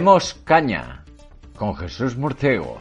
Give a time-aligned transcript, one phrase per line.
[0.00, 1.04] Demos caña
[1.54, 2.80] con Jesús Murciego.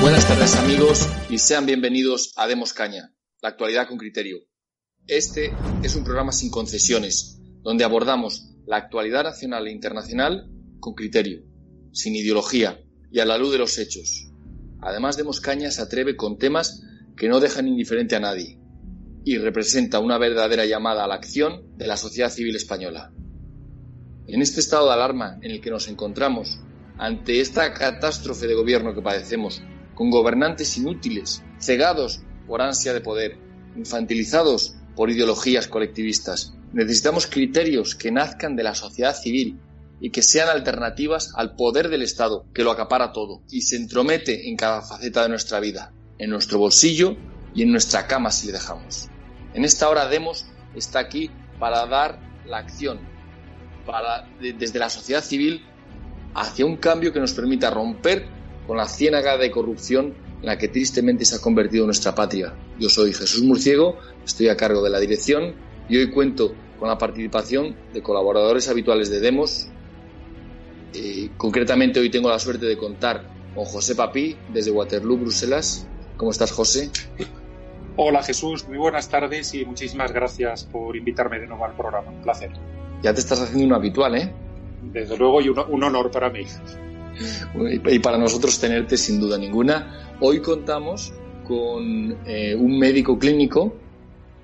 [0.00, 4.38] Buenas tardes amigos y sean bienvenidos a Demos Caña, la actualidad con criterio.
[5.08, 5.52] Este
[5.82, 11.42] es un programa sin concesiones, donde abordamos la actualidad nacional e internacional con criterio,
[11.92, 14.30] sin ideología y a la luz de los hechos.
[14.80, 16.84] Además, Demos Caña se atreve con temas
[17.16, 18.60] que no dejan indiferente a nadie
[19.24, 23.12] y representa una verdadera llamada a la acción de la sociedad civil española.
[24.28, 26.60] En este estado de alarma en el que nos encontramos,
[26.96, 29.62] ante esta catástrofe de gobierno que padecemos,
[29.96, 32.22] con gobernantes inútiles, cegados
[32.52, 33.38] por ansia de poder,
[33.76, 36.52] infantilizados por ideologías colectivistas.
[36.74, 39.58] Necesitamos criterios que nazcan de la sociedad civil
[40.02, 44.50] y que sean alternativas al poder del Estado, que lo acapara todo y se entromete
[44.50, 47.16] en cada faceta de nuestra vida, en nuestro bolsillo
[47.54, 49.08] y en nuestra cama si le dejamos.
[49.54, 50.44] En esta hora Demos
[50.74, 52.98] está aquí para dar la acción,
[53.86, 55.64] para, de- desde la sociedad civil
[56.34, 58.26] hacia un cambio que nos permita romper
[58.66, 62.52] con la ciénaga de corrupción la que tristemente se ha convertido nuestra patria.
[62.78, 65.54] Yo soy Jesús Murciego, estoy a cargo de la dirección
[65.88, 69.68] y hoy cuento con la participación de colaboradores habituales de Demos.
[70.94, 75.86] Eh, concretamente hoy tengo la suerte de contar con José Papí desde Waterloo, Bruselas.
[76.16, 76.90] ¿Cómo estás, José?
[77.96, 82.10] Hola Jesús, muy buenas tardes y muchísimas gracias por invitarme de nuevo al programa.
[82.10, 82.50] Un placer.
[83.02, 84.32] Ya te estás haciendo un habitual, ¿eh?
[84.82, 86.46] Desde luego y un, un honor para mí.
[87.54, 90.16] Y para nosotros tenerte sin duda ninguna.
[90.20, 91.12] Hoy contamos
[91.46, 93.76] con eh, un médico clínico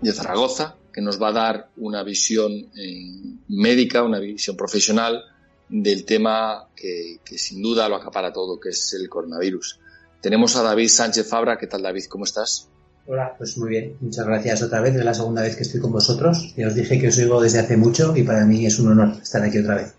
[0.01, 5.23] de Zaragoza que nos va a dar una visión eh, médica, una visión profesional
[5.69, 9.79] del tema que, que sin duda lo acapara todo, que es el coronavirus.
[10.21, 11.59] Tenemos a David Sánchez Fabra.
[11.59, 12.05] ¿Qué tal, David?
[12.09, 12.69] ¿Cómo estás?
[13.07, 13.97] Hola, pues muy bien.
[14.01, 14.95] Muchas gracias otra vez.
[14.95, 16.55] Es la segunda vez que estoy con vosotros.
[16.57, 19.15] Ya os dije que os oigo desde hace mucho y para mí es un honor
[19.23, 19.95] estar aquí otra vez.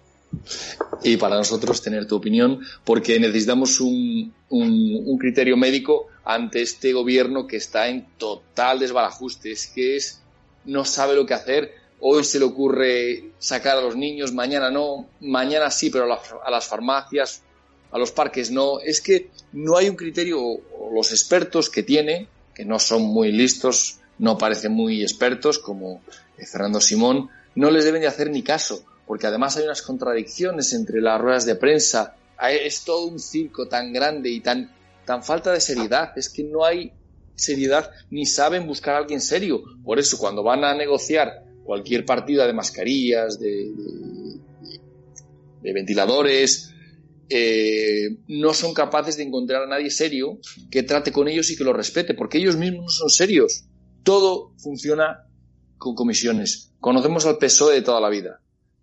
[1.04, 7.48] Y para nosotros tener tu opinión, porque necesitamos un, un, criterio médico ante este gobierno
[7.48, 9.52] que está en total desbarajuste.
[9.52, 10.22] Es que es,
[10.66, 11.74] no sabe lo que hacer.
[12.02, 16.20] Hoy se le ocurre sacar a los niños, mañana no, mañana sí, pero a las,
[16.44, 17.44] a las farmacias,
[17.92, 18.80] a los parques no.
[18.80, 20.40] Es que no hay un criterio,
[20.94, 26.02] los expertos que tiene, que no son muy listos, no parecen muy expertos, como
[26.38, 31.02] Fernando Simón, no les deben de hacer ni caso porque además hay unas contradicciones entre
[31.02, 32.16] las ruedas de prensa.
[32.48, 34.72] Es todo un circo tan grande y tan,
[35.04, 36.12] tan falta de seriedad.
[36.16, 36.94] Es que no hay
[37.34, 39.64] seriedad ni saben buscar a alguien serio.
[39.84, 43.72] Por eso, cuando van a negociar cualquier partida de mascarillas, de,
[45.64, 46.70] de, ventiladores,
[47.30, 50.38] eh, no son capaces de encontrar a nadie serio
[50.70, 53.64] que trate con ellos y que los respete, porque ellos mismos no son serios.
[54.04, 55.26] Todo funciona
[55.80, 56.74] con comisiones.
[56.80, 58.40] Conocemos al PSOE de toda la vida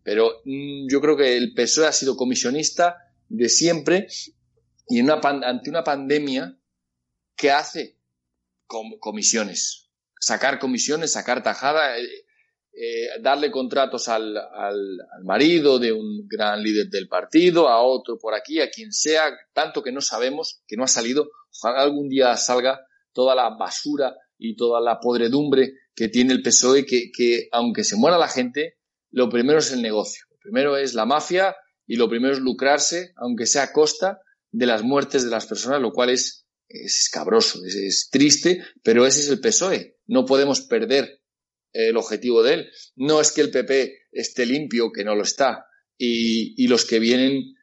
[0.07, 2.97] pero mmm, yo creo que el PSOE ha sido comisionista
[3.29, 4.07] de siempre
[4.89, 6.57] y en una ante una pandemia,
[7.35, 7.99] ¿qué hace?
[8.69, 9.91] Com comisiones.
[10.21, 12.05] Sacar comisiones, sacar tajada, eh,
[12.73, 14.79] eh, darle contratos al, al,
[15.25, 19.83] marido de un gran líder del partido, a otro por aquí, a quien sea, tanto
[19.83, 21.29] que no sabemos, que no ha salido.
[21.51, 22.79] Ojalá algún día salga
[23.13, 27.97] toda la basura y toda la podredumbre que tiene el PSOE, que, que aunque se
[27.97, 28.76] muera la gente,
[29.17, 31.57] lo primero es el negocio, lo primero es la mafia
[31.87, 35.81] y lo primero es lucrarse, aunque sea a costa de las muertes de las personas,
[35.81, 39.97] lo cual es, es escabroso, es, es triste, pero ese es el PSOE.
[40.05, 41.23] No podemos perder
[41.73, 42.71] el objetivo de él.
[42.95, 45.65] No es que el PP esté limpio, que no lo está,
[45.97, 47.55] y, y los que vienen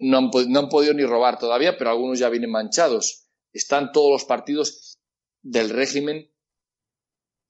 [0.00, 3.26] no han, no han podido ni robar todavía, pero algunos ya vienen manchados.
[3.54, 4.98] Están todos los partidos
[5.40, 6.30] del régimen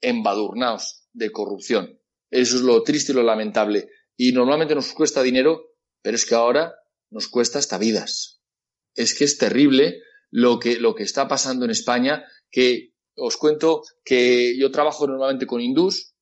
[0.00, 1.98] embadurnados de corrupción.
[2.32, 3.90] Eso es lo triste y lo lamentable.
[4.16, 6.74] Y normalmente nos cuesta dinero, pero es que ahora
[7.10, 8.40] nos cuesta hasta vidas.
[8.94, 10.00] Es que es terrible
[10.30, 15.46] lo que, lo que está pasando en España, que os cuento que yo trabajo normalmente
[15.46, 16.14] con hindús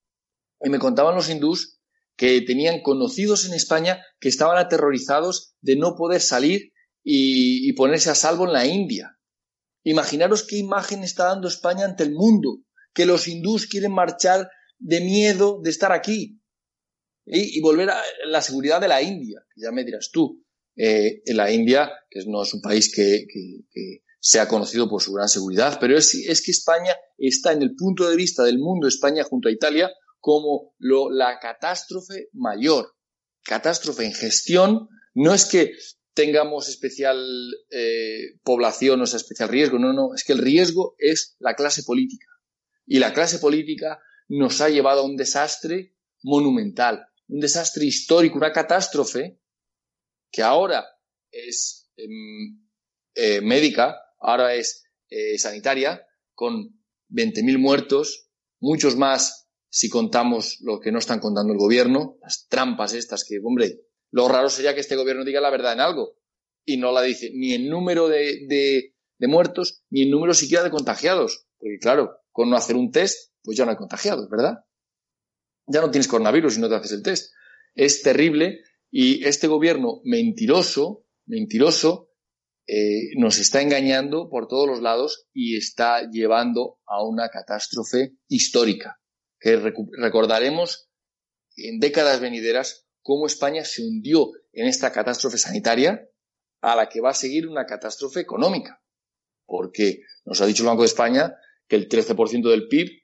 [0.61, 1.79] y me contaban los hindús
[2.17, 6.73] que tenían conocidos en España que estaban aterrorizados de no poder salir
[7.05, 9.17] y, y ponerse a salvo en la India.
[9.85, 12.59] Imaginaros qué imagen está dando España ante el mundo,
[12.93, 14.51] que los hindús quieren marchar
[14.81, 16.41] de miedo de estar aquí
[17.25, 20.45] y, volver a la seguridad de la India, que ya me dirás tú.
[20.77, 25.03] Eh, en la India, que no es un país que, que, que sea conocido por
[25.03, 28.59] su gran seguridad, pero es, es que España está en el punto de vista del
[28.59, 32.95] mundo, España junto a Italia, como la catástrofe mayor.
[33.43, 35.73] Catástrofe en gestión no es que
[36.15, 37.19] tengamos especial
[37.71, 41.83] eh, población o sea especial riesgo, no, no, es que el riesgo es la clase
[41.83, 42.27] política.
[42.87, 44.01] Y la clase política
[44.31, 49.41] nos ha llevado a un desastre monumental, un desastre histórico, una catástrofe
[50.31, 50.87] que ahora
[51.31, 52.61] es em,
[53.15, 56.81] eh, médica, ahora es eh, sanitaria, con
[57.11, 58.29] 20.000 muertos,
[58.61, 63.41] muchos más si contamos lo que no están contando el gobierno, las trampas estas que,
[63.43, 63.81] hombre,
[64.13, 66.17] lo raro sería que este gobierno diga la verdad en algo
[66.65, 70.71] y no la dice ni en número de, de, muertos ni en número siquiera de
[70.71, 71.47] contagiados.
[71.59, 74.65] Porque claro, con no hacer un test, pues ya no hay contagiados, ¿verdad?
[75.67, 77.33] Ya no tienes coronavirus si no te haces el test.
[77.75, 78.61] Es terrible
[78.91, 82.11] y este gobierno mentiroso, mentiroso,
[82.67, 89.01] eh, nos está engañando por todos los lados y está llevando a una catástrofe histórica,
[89.41, 90.89] que recordaremos
[91.57, 96.09] en décadas venideras cómo España se hundió en esta catástrofe sanitaria
[96.61, 98.83] a la que va a seguir una catástrofe económica,
[99.47, 101.35] porque nos ha dicho el Banco de España
[101.67, 103.00] que el 13% del PIB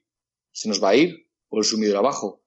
[0.57, 2.43] se nos va a ir por el sumidero abajo.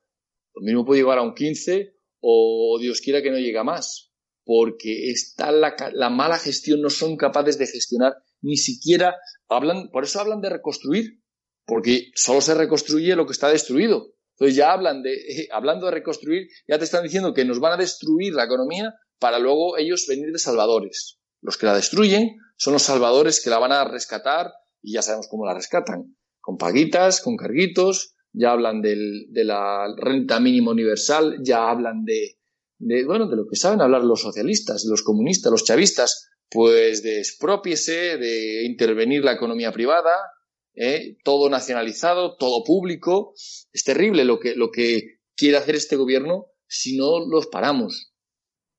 [0.54, 4.10] Lo mismo puede llegar a un 15 o Dios quiera que no llegue más
[4.44, 9.14] porque está la, la, mala gestión, no son capaces de gestionar, ni siquiera
[9.48, 11.22] hablan, por eso hablan de reconstruir,
[11.64, 14.14] porque solo se reconstruye lo que está destruido.
[14.34, 17.74] Entonces ya hablan de, eh, hablando de reconstruir, ya te están diciendo que nos van
[17.74, 21.20] a destruir la economía para luego ellos venir de salvadores.
[21.42, 24.50] Los que la destruyen son los salvadores que la van a rescatar
[24.82, 26.16] y ya sabemos cómo la rescatan.
[26.40, 32.38] Con paguitas, con carguitos, ya hablan del, de la renta mínima universal, ya hablan de,
[32.78, 37.18] de, bueno, de lo que saben hablar los socialistas, los comunistas, los chavistas, pues de
[37.18, 40.10] expropiese, de intervenir la economía privada,
[40.74, 41.16] ¿eh?
[41.24, 43.34] todo nacionalizado, todo público.
[43.72, 48.12] Es terrible lo que, lo que quiere hacer este gobierno si no los paramos.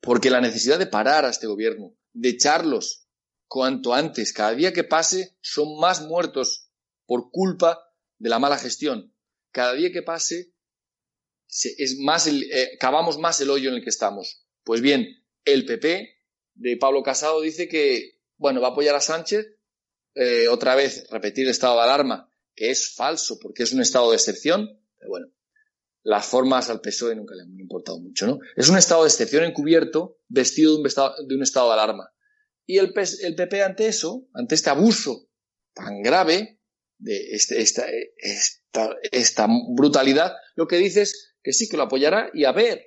[0.01, 3.07] Porque la necesidad de parar a este gobierno, de echarlos
[3.47, 6.70] cuanto antes, cada día que pase, son más muertos
[7.05, 7.79] por culpa
[8.17, 9.13] de la mala gestión.
[9.51, 10.53] Cada día que pase,
[11.47, 14.45] es más el, eh, cavamos más el hoyo en el que estamos.
[14.63, 15.07] Pues bien,
[15.43, 16.09] el PP
[16.53, 19.47] de Pablo Casado dice que, bueno, va a apoyar a Sánchez,
[20.13, 24.11] eh, otra vez repetir el estado de alarma, que es falso porque es un estado
[24.11, 25.27] de excepción, pero bueno,
[26.03, 28.39] las formas al PSOE nunca le han importado mucho, ¿no?
[28.55, 32.11] Es un estado de excepción encubierto vestido de un estado de, un estado de alarma.
[32.65, 32.93] Y el,
[33.23, 35.29] el PP ante eso, ante este abuso
[35.73, 36.60] tan grave,
[37.01, 37.85] de este, esta,
[39.11, 42.81] esta, brutalidad, lo que dice es que sí, que lo apoyará y a ver,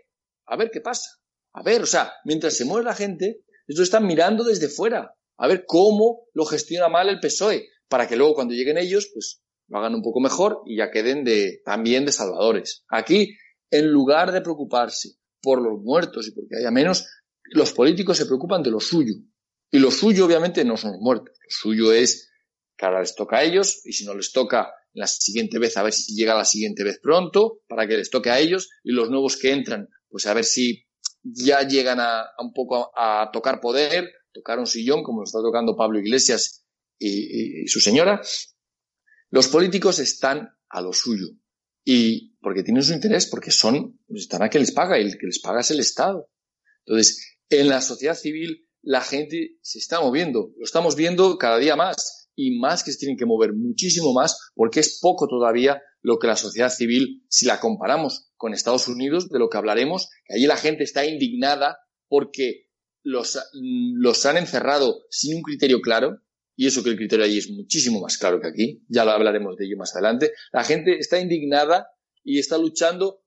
[0.46, 1.10] a ver qué pasa.
[1.52, 5.48] A ver, o sea, mientras se mueve la gente, esto están mirando desde fuera, a
[5.48, 9.78] ver cómo lo gestiona mal el PSOE, para que luego cuando lleguen ellos, pues lo
[9.78, 12.84] hagan un poco mejor y ya queden de, también de salvadores.
[12.88, 13.36] Aquí,
[13.70, 17.06] en lugar de preocuparse por los muertos y porque haya menos,
[17.50, 19.14] los políticos se preocupan de lo suyo.
[19.70, 21.36] Y lo suyo, obviamente, no son los muertos.
[21.42, 22.30] Lo suyo es
[22.76, 25.82] que ahora les toca a ellos y si no les toca la siguiente vez, a
[25.82, 29.10] ver si llega la siguiente vez pronto, para que les toque a ellos, y los
[29.10, 30.84] nuevos que entran, pues a ver si
[31.22, 35.76] ya llegan a, un poco a, tocar poder, tocar un sillón, como lo está tocando
[35.76, 36.64] Pablo Iglesias
[36.98, 38.20] y, su señora.
[39.30, 41.26] Los políticos están a lo suyo.
[41.84, 45.26] Y porque tienen su interés, porque son, están a que les paga, y el que
[45.26, 46.30] les paga es el Estado.
[46.86, 50.52] Entonces, en la sociedad civil, la gente se está moviendo.
[50.56, 54.50] Lo estamos viendo cada día más y más que se tienen que mover muchísimo más
[54.54, 59.30] porque es poco todavía lo que la sociedad civil, si la comparamos con Estados Unidos,
[59.30, 62.68] de lo que hablaremos, que allí la gente está indignada porque
[63.02, 66.20] los, los han encerrado sin un criterio claro,
[66.56, 69.56] y eso que el criterio allí es muchísimo más claro que aquí, ya lo hablaremos
[69.56, 71.88] de ello más adelante, la gente está indignada
[72.22, 73.24] y está luchando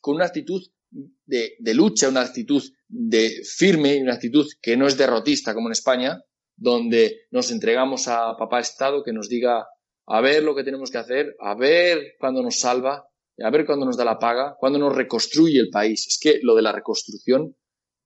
[0.00, 4.96] con una actitud de, de lucha, una actitud de firme, una actitud que no es
[4.96, 6.22] derrotista como en España,
[6.56, 9.66] donde nos entregamos a papá Estado que nos diga
[10.06, 13.06] a ver lo que tenemos que hacer, a ver cuándo nos salva,
[13.38, 16.06] a ver cuándo nos da la paga, cuándo nos reconstruye el país.
[16.06, 17.56] Es que lo de la reconstrucción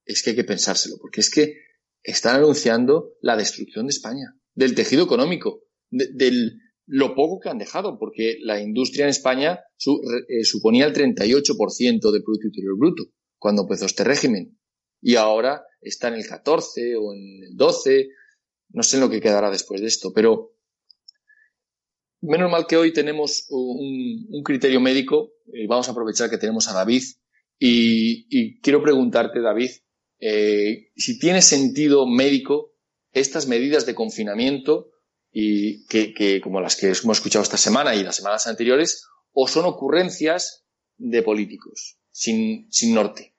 [0.04, 1.54] es que hay que pensárselo, porque es que
[2.02, 6.52] están anunciando la destrucción de España, del tejido económico, de,
[6.88, 12.22] lo poco que han dejado, porque la industria en España eh, suponía el 38% del
[12.22, 13.04] Producto Interior Bruto
[13.38, 14.56] cuando empezó este régimen.
[15.02, 18.08] Y ahora está en el 14 o en el 12
[18.70, 20.56] no sé lo que quedará después de esto, pero
[22.20, 26.74] menos mal que hoy tenemos un, criterio médico y vamos a aprovechar que tenemos a
[26.74, 27.02] David
[27.58, 29.70] y, quiero preguntarte, David,
[30.20, 32.74] eh, si tiene sentido médico
[33.12, 34.90] estas medidas de confinamiento
[35.32, 39.64] y que, como las que hemos escuchado esta semana y las semanas anteriores, o son
[39.64, 43.35] ocurrencias de políticos sin, sin norte.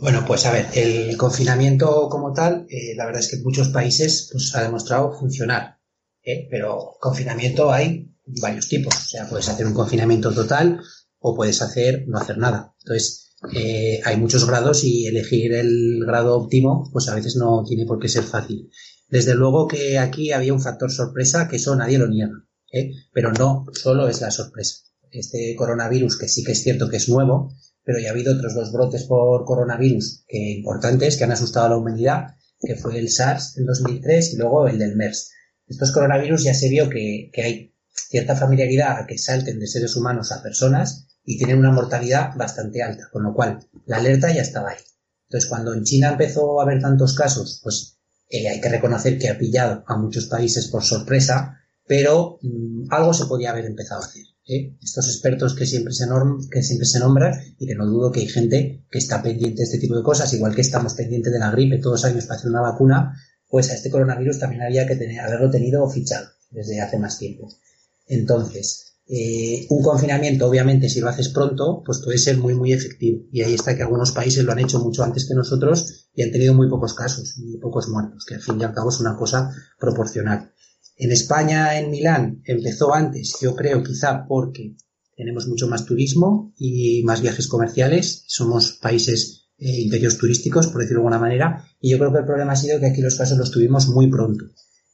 [0.00, 3.68] Bueno, pues a ver, el confinamiento como tal, eh, la verdad es que en muchos
[3.70, 5.80] países pues, ha demostrado funcionar,
[6.22, 6.46] ¿eh?
[6.50, 8.94] pero confinamiento hay varios tipos.
[8.94, 10.80] O sea, puedes hacer un confinamiento total
[11.18, 12.76] o puedes hacer no hacer nada.
[12.80, 17.84] Entonces, eh, hay muchos grados y elegir el grado óptimo, pues a veces no tiene
[17.84, 18.70] por qué ser fácil.
[19.08, 22.92] Desde luego que aquí había un factor sorpresa que eso nadie lo niega, ¿eh?
[23.12, 24.76] pero no solo es la sorpresa.
[25.10, 27.54] Este coronavirus, que sí que es cierto que es nuevo,
[27.88, 31.68] pero ya ha habido otros dos brotes por coronavirus que importantes que han asustado a
[31.70, 35.30] la humanidad, que fue el SARS en 2003 y luego el del MERS.
[35.66, 39.96] Estos coronavirus ya se vio que, que hay cierta familiaridad a que salten de seres
[39.96, 44.42] humanos a personas y tienen una mortalidad bastante alta, con lo cual la alerta ya
[44.42, 44.84] estaba ahí.
[45.28, 47.96] Entonces, cuando en China empezó a haber tantos casos, pues
[48.28, 53.14] eh, hay que reconocer que ha pillado a muchos países por sorpresa, pero mm, algo
[53.14, 54.24] se podía haber empezado a hacer.
[54.48, 54.76] ¿Eh?
[54.82, 56.06] Estos expertos que siempre, se
[56.50, 59.64] que siempre se nombran y que no dudo que hay gente que está pendiente de
[59.64, 62.38] este tipo de cosas, igual que estamos pendientes de la gripe todos los años para
[62.38, 63.14] hacer una vacuna,
[63.48, 67.48] pues a este coronavirus también había que tener, haberlo tenido fichado desde hace más tiempo.
[68.06, 73.24] Entonces, eh, un confinamiento, obviamente, si lo haces pronto, pues puede ser muy, muy efectivo.
[73.32, 76.30] Y ahí está que algunos países lo han hecho mucho antes que nosotros y han
[76.30, 79.16] tenido muy pocos casos, muy pocos muertos, que al fin y al cabo es una
[79.16, 80.52] cosa proporcional.
[80.98, 84.76] En España, en Milán, empezó antes, yo creo, quizá porque
[85.16, 88.24] tenemos mucho más turismo y más viajes comerciales.
[88.26, 92.24] Somos países eh, imperios turísticos, por decirlo de alguna manera, y yo creo que el
[92.26, 94.44] problema ha sido que aquí los casos los tuvimos muy pronto.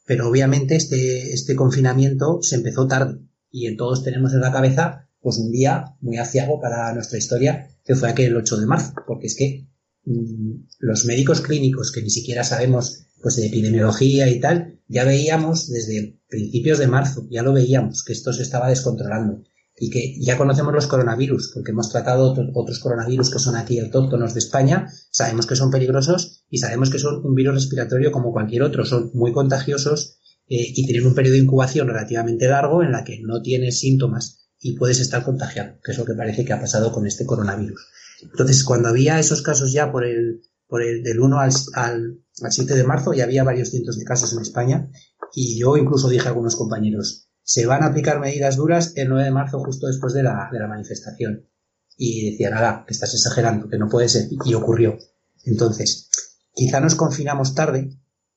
[0.06, 3.20] Pero obviamente este, este confinamiento se empezó tarde
[3.50, 7.70] y en todos tenemos en la cabeza pues un día muy aciago para nuestra historia
[7.82, 9.66] que fue aquel 8 de marzo, porque es que
[10.04, 15.70] mm, los médicos clínicos que ni siquiera sabemos pues de epidemiología y tal, ya veíamos
[15.70, 19.42] desde principios de marzo, ya lo veíamos, que esto se estaba descontrolando
[19.78, 24.34] y que ya conocemos los coronavirus, porque hemos tratado otros coronavirus que son aquí autóctonos
[24.34, 28.62] de España, sabemos que son peligrosos y sabemos que son un virus respiratorio como cualquier
[28.62, 33.04] otro, son muy contagiosos eh, y tienen un periodo de incubación relativamente largo en la
[33.04, 36.60] que no tienes síntomas y puedes estar contagiado, que es lo que parece que ha
[36.60, 37.86] pasado con este coronavirus.
[38.20, 42.75] Entonces, cuando había esos casos ya por el, por el del 1 al, al, 7
[42.75, 44.90] de marzo, ya había varios cientos de casos en España
[45.35, 49.25] y yo incluso dije a algunos compañeros, se van a aplicar medidas duras el 9
[49.25, 51.49] de marzo justo después de la, de la manifestación.
[51.97, 54.28] Y decían, nada, que estás exagerando, que no puede ser.
[54.44, 54.99] Y ocurrió.
[55.44, 56.11] Entonces,
[56.52, 57.90] quizá nos confinamos tarde,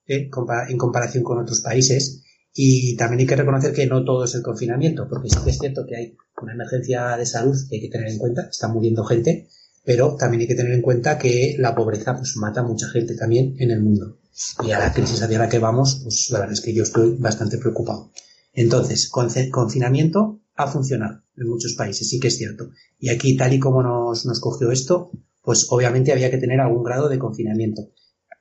[0.05, 0.29] ¿eh?
[0.69, 2.23] en comparación con otros países.
[2.53, 5.59] Y también hay que reconocer que no todo es el confinamiento, porque sí que es
[5.59, 9.03] cierto que hay una emergencia de salud que hay que tener en cuenta, está muriendo
[9.05, 9.47] gente,
[9.87, 13.15] pero también hay que tener en cuenta que la pobreza pues mata a mucha gente
[13.15, 14.17] también en el mundo.
[14.65, 17.15] Y a la crisis hacia la que vamos, pues la verdad es que yo estoy
[17.17, 18.11] bastante preocupado.
[18.51, 22.71] Entonces, confinamiento ha funcionado en muchos países, sí que es cierto.
[22.99, 25.09] Y aquí, tal y como nos, nos cogió esto,
[25.41, 27.83] pues obviamente había que tener algún grado de confinamiento.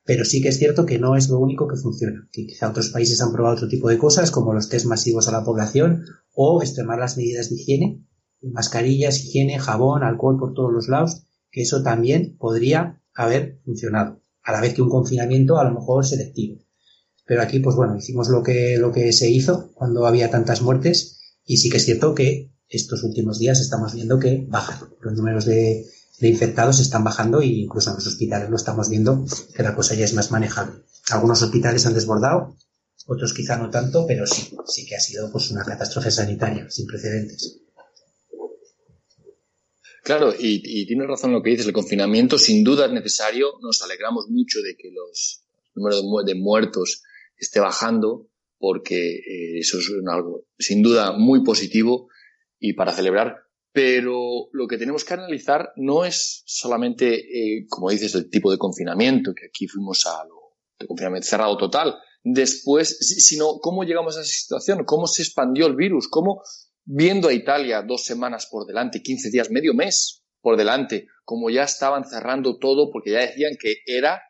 [0.03, 2.89] Pero sí que es cierto que no es lo único que funciona, que quizá otros
[2.89, 6.61] países han probado otro tipo de cosas, como los test masivos a la población, o
[6.61, 8.05] extremar las medidas de higiene,
[8.41, 14.51] mascarillas, higiene, jabón, alcohol por todos los lados, que eso también podría haber funcionado, a
[14.51, 16.61] la vez que un confinamiento a lo mejor selectivo.
[17.25, 21.19] Pero aquí, pues bueno, hicimos lo que, lo que se hizo cuando había tantas muertes,
[21.45, 25.45] y sí que es cierto que estos últimos días estamos viendo que bajan los números
[25.45, 25.85] de,
[26.19, 30.05] infectados están bajando e incluso en los hospitales lo estamos viendo que la cosa ya
[30.05, 30.83] es más manejable.
[31.09, 32.55] Algunos hospitales han desbordado,
[33.05, 36.87] otros quizá no tanto, pero sí, sí que ha sido pues una catástrofe sanitaria sin
[36.87, 37.61] precedentes.
[40.07, 44.29] Claro, y, tienes razón lo que dices, el confinamiento sin duda es necesario, nos alegramos
[44.29, 45.43] mucho de que los
[45.75, 47.03] números de muertos
[47.35, 52.07] esté bajando, porque eh, eso es algo sin duda muy positivo
[52.57, 53.35] y para celebrar,
[53.73, 58.57] pero lo que tenemos que analizar no es solamente, eh, como dices, el tipo de
[58.57, 64.21] confinamiento, que aquí fuimos a lo de confinamiento cerrado total, después, sino cómo llegamos a
[64.21, 66.43] esa situación, cómo se expandió el virus, cómo
[66.87, 71.63] viendo a Italia dos semanas por delante, 15 días, medio mes por delante, como ya
[71.63, 74.21] estaban cerrando todo porque ya decían que era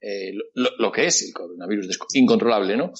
[0.00, 2.92] eh, lo, lo, que es el coronavirus incontrolable, ¿no?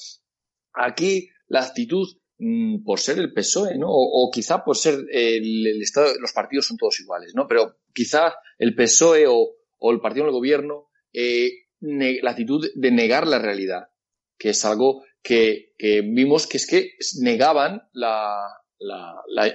[0.73, 2.07] Aquí la actitud
[2.45, 3.87] Mm, por ser el PSOE, ¿no?
[3.89, 7.47] O, quizá por ser el, Estado, los partidos son todos iguales, ¿no?
[7.47, 9.55] Pero quizá el PSOE o,
[9.91, 13.89] el partido del gobierno, eh, la actitud de negar la realidad,
[14.37, 16.91] que es algo que, vimos que es que
[17.21, 18.41] negaban la,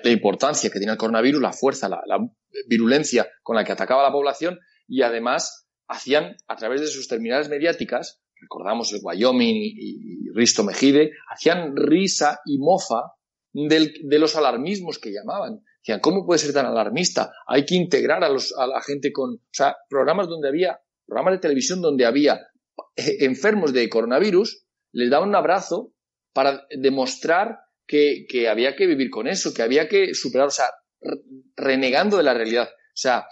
[0.04, 2.02] importancia que tenía el coronavirus, la fuerza, la,
[2.66, 7.08] virulencia con la que atacaba a la población y además hacían a través de sus
[7.08, 13.12] terminales mediáticas recordamos el Wyoming y, Risto Mejide, hacían risa y mofa
[13.52, 15.60] de los alarmismos que llamaban.
[15.82, 17.32] Decían, ¿cómo puede ser tan alarmista?
[17.46, 21.34] Hay que integrar a, los, a la gente con, o sea, programas donde había, programas
[21.34, 22.34] de televisión donde había
[22.94, 25.92] eh, enfermos de coronavirus, les daban un abrazo
[26.32, 27.58] para demostrar
[27.88, 30.66] que, había que vivir con eso, que había que superar, o sea,
[31.56, 33.26] renegando de la realidad, o sea,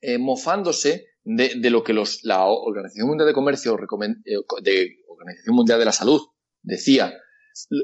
[0.00, 5.78] eh, mofándose de, lo que los, la Organización Mundial de Comercio, eh, de Organización Mundial
[5.78, 6.20] de la Salud,
[6.62, 7.18] decía,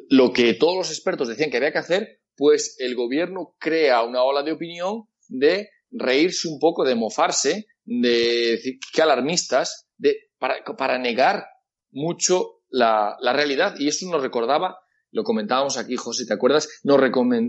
[0.08, 4.22] lo que todos los expertos decían que había que hacer, pues el gobierno crea una
[4.22, 10.98] ola de opinión de reírse un poco, de mofarse, de decir que alarmistas, de, para,
[10.98, 11.46] negar
[11.90, 13.74] mucho la, realidad.
[13.78, 14.78] Y eso nos recordaba,
[15.14, 16.68] lo comentábamos aquí, José, ¿te acuerdas?
[16.82, 17.00] Nos,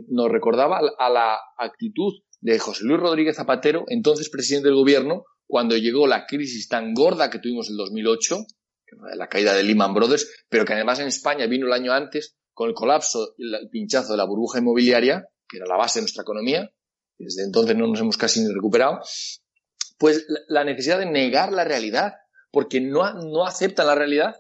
[0.08, 5.76] nos recordaba a la actitud de José Luis Rodríguez Zapatero, entonces presidente del gobierno, cuando
[5.76, 8.46] llegó la crisis tan gorda que tuvimos en el 2008,
[9.16, 12.70] la caída de Lehman Brothers, pero que además en España vino el año antes con
[12.70, 16.72] el colapso el pinchazo de la burbuja inmobiliaria, que era la base de nuestra economía,
[17.18, 19.00] y desde entonces no nos hemos casi ni recuperado,
[19.98, 22.14] pues la necesidad de negar la realidad,
[22.52, 24.36] porque no, no aceptan la realidad,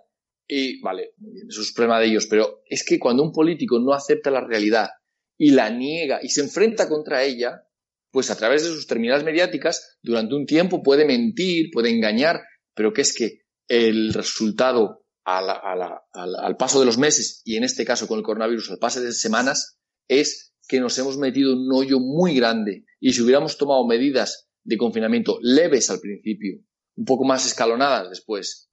[0.47, 1.13] y vale,
[1.47, 4.89] eso es problema de ellos, pero es que cuando un político no acepta la realidad
[5.37, 7.63] y la niega y se enfrenta contra ella,
[8.11, 12.41] pues a través de sus terminales mediáticas, durante un tiempo puede mentir, puede engañar,
[12.73, 18.07] pero que es que el resultado al paso de los meses, y en este caso
[18.07, 21.99] con el coronavirus al paso de semanas, es que nos hemos metido en un hoyo
[21.99, 22.85] muy grande.
[22.99, 26.59] Y si hubiéramos tomado medidas de confinamiento leves al principio,
[26.95, 28.69] un poco más escalonadas después,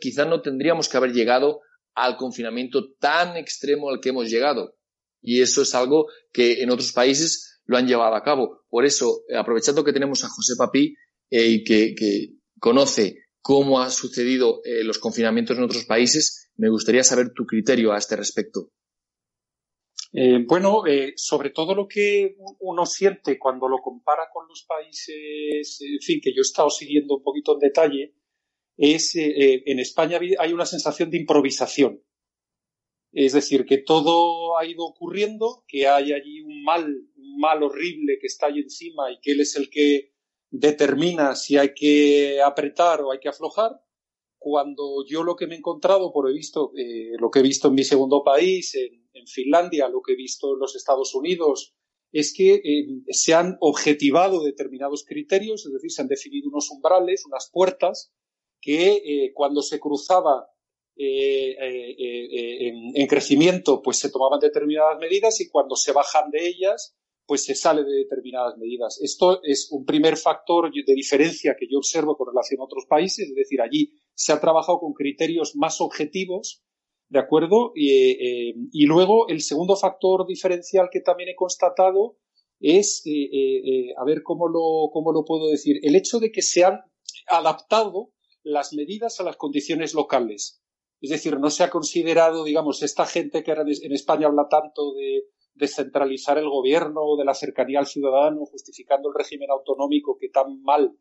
[0.00, 1.60] quizás no tendríamos que haber llegado
[1.94, 4.74] al confinamiento tan extremo al que hemos llegado.
[5.20, 8.64] Y eso es algo que en otros países lo han llevado a cabo.
[8.68, 10.94] Por eso, aprovechando que tenemos a José Papí
[11.30, 17.04] eh, y que, conoce cómo han sucedido eh, los confinamientos en otros países, me gustaría
[17.04, 18.70] saber tu criterio a este respecto.
[20.12, 20.82] Eh, bueno,
[21.16, 26.30] sobre todo lo que uno siente cuando lo compara con los países, en fin, que
[26.30, 28.14] yo he estado siguiendo un poquito en detalle,
[28.78, 32.02] es en España hay una sensación de improvisación.
[33.12, 36.86] Es decir, que todo ha ido ocurriendo, que hay allí un mal
[37.38, 40.12] mal horrible que está ahí encima y que él es el que
[40.50, 43.72] determina si hay que apretar o hay que aflojar,
[44.38, 47.68] cuando yo lo que me he encontrado, por he visto, eh, lo que he visto
[47.68, 51.74] en mi segundo país, en, Finlandia, lo que he visto en los Estados Unidos,
[52.12, 57.26] es que eh, se han objetivado determinados criterios, es decir, se han definido unos umbrales,
[57.26, 58.12] unas puertas,
[58.60, 60.46] que eh, cuando se cruzaba
[61.00, 61.86] en,
[63.06, 67.84] crecimiento, pues se tomaban determinadas medidas y cuando se bajan de ellas, pues se sale
[67.84, 68.98] de determinadas medidas.
[69.02, 73.28] Esto es un primer factor de diferencia que yo observo con relación a otros países,
[73.28, 76.64] es decir, allí se ha trabajado con criterios más objetivos,
[77.10, 77.72] ¿de acuerdo?
[77.74, 78.54] Y, eh,
[78.86, 82.16] luego el segundo factor diferencial que también he constatado
[82.60, 86.40] es, eh, eh, a ver cómo lo, cómo lo puedo decir, el hecho de que
[86.40, 86.80] se han
[87.28, 88.10] adaptado
[88.48, 90.62] las medidas a las condiciones locales.
[91.00, 95.24] Es decir, no se ha considerado, digamos, esta gente que en España habla tanto de
[95.54, 100.96] descentralizar el gobierno, de la cercanía al ciudadano, justificando el régimen autonómico que tan mal,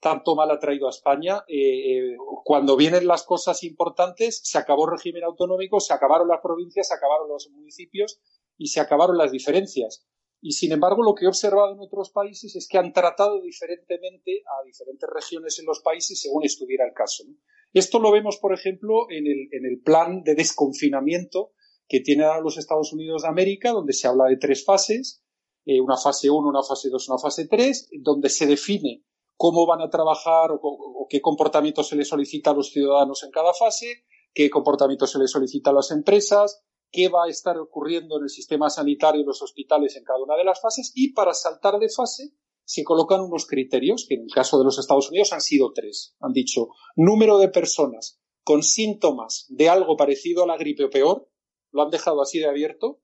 [0.00, 1.44] tanto mal ha traído a España.
[1.48, 6.40] Eh, eh, cuando vienen las cosas importantes, se acabó el régimen autonómico, se acabaron las
[6.40, 8.20] provincias, se acabaron los municipios
[8.56, 10.06] y se acabaron las diferencias.
[10.42, 14.42] Y sin embargo, lo que he observado en otros países es que han tratado diferentemente
[14.46, 17.24] a diferentes regiones en los países según estuviera el caso.
[17.72, 21.52] Esto lo vemos, por ejemplo, en el, plan de desconfinamiento
[21.86, 25.22] que tiene a los Estados Unidos de América, donde se habla de tres fases,
[25.66, 29.04] eh, una fase 1, una fase 2, una fase 3, donde se define
[29.36, 33.52] cómo van a trabajar o, qué comportamiento se les solicita a los ciudadanos en cada
[33.52, 38.24] fase, qué comportamiento se les solicita a las empresas, qué va a estar ocurriendo en
[38.24, 41.78] el sistema sanitario y los hospitales en cada una de las fases y para saltar
[41.78, 45.40] de fase se colocan unos criterios que en el caso de los Estados Unidos han
[45.40, 46.14] sido tres.
[46.20, 51.28] Han dicho número de personas con síntomas de algo parecido a la gripe o peor,
[51.72, 53.00] lo han dejado así de abierto.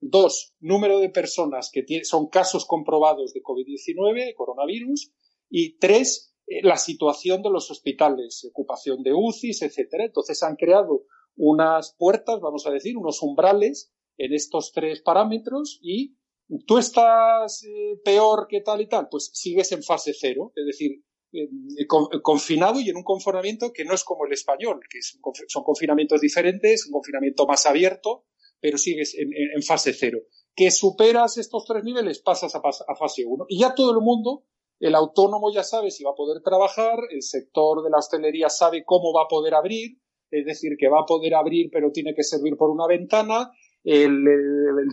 [0.00, 5.12] Dos, número de personas que son casos comprobados de COVID-19, coronavirus.
[5.50, 10.04] Y tres, eh, la situación de los hospitales, ocupación de UCIs, etcétera.
[10.04, 11.04] Entonces han creado
[11.38, 16.16] unas puertas, vamos a decir, unos umbrales en estos tres parámetros y
[16.66, 21.04] tú estás eh, peor que tal y tal, pues sigues en fase cero, es decir,
[22.22, 26.86] confinado y en un confinamiento que no es como el español, que son confinamientos diferentes,
[26.86, 28.24] un confinamiento más abierto,
[28.60, 30.18] pero sigues en, fase cero.
[30.56, 33.44] Que superas estos tres niveles, pasas a, a fase uno.
[33.46, 34.46] Y ya todo el mundo,
[34.80, 38.84] el autónomo ya sabe si va a poder trabajar, el sector de la hostelería sabe
[38.84, 39.98] cómo va a poder abrir,
[40.30, 43.50] es decir, que va a poder abrir pero tiene que servir por una ventana,
[43.84, 44.24] el,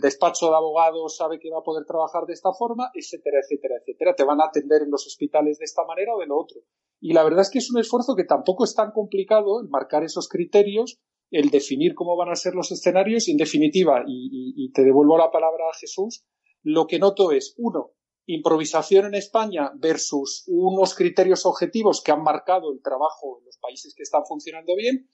[0.00, 4.14] despacho de abogados sabe que va a poder trabajar de esta forma, etcétera, etcétera, etcétera.
[4.14, 6.60] Te van a atender en los hospitales de esta manera o de lo otro.
[7.00, 10.04] Y la verdad es que es un esfuerzo que tampoco es tan complicado el marcar
[10.04, 10.98] esos criterios,
[11.30, 15.30] el definir cómo van a ser los escenarios y, en definitiva, y te devuelvo la
[15.30, 16.24] palabra a Jesús,
[16.62, 17.95] lo que noto es, uno,
[18.26, 23.94] improvisación en España versus unos criterios objetivos que han marcado el trabajo en los países
[23.94, 25.08] que están funcionando bien.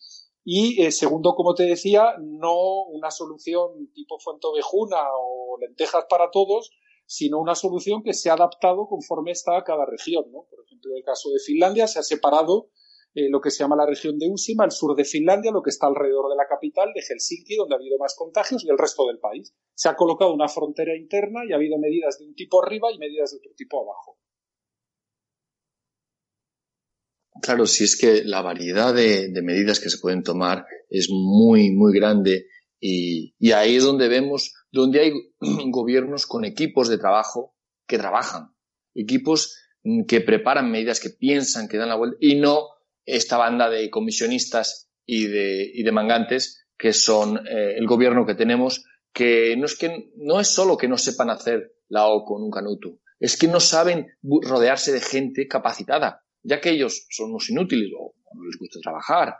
[0.44, 6.70] Y eh, segundo, como te decía, no una solución tipo Fuentovejuna o lentejas para todos,
[7.06, 10.24] sino una solución que se ha adaptado conforme está a cada región.
[10.32, 10.46] ¿no?
[10.50, 12.70] Por ejemplo, en el caso de Finlandia se ha separado
[13.14, 15.68] eh, lo que se llama la región de Usima, el sur de Finlandia, lo que
[15.68, 19.06] está alrededor de la capital de Helsinki, donde ha habido más contagios, y el resto
[19.06, 19.54] del país.
[19.74, 22.98] Se ha colocado una frontera interna y ha habido medidas de un tipo arriba y
[22.98, 24.18] medidas de otro tipo abajo.
[27.42, 31.92] Claro, si es que la variedad de, medidas que se pueden tomar es muy, muy
[31.92, 32.46] grande
[32.80, 35.12] y, y ahí es donde vemos, donde hay
[35.70, 37.54] gobiernos con equipos de trabajo
[37.86, 38.54] que trabajan,
[38.94, 39.58] equipos
[40.06, 42.68] que preparan medidas, que piensan, que dan la vuelta y no
[43.04, 48.34] esta banda de comisionistas y de, y de mangantes que son eh, el gobierno que
[48.34, 52.42] tenemos, que no es que no es solo que no sepan hacer la O con
[52.42, 57.48] un canuto, es que no saben rodearse de gente capacitada, ya que ellos son unos
[57.50, 59.36] inútiles o no les gusta trabajar.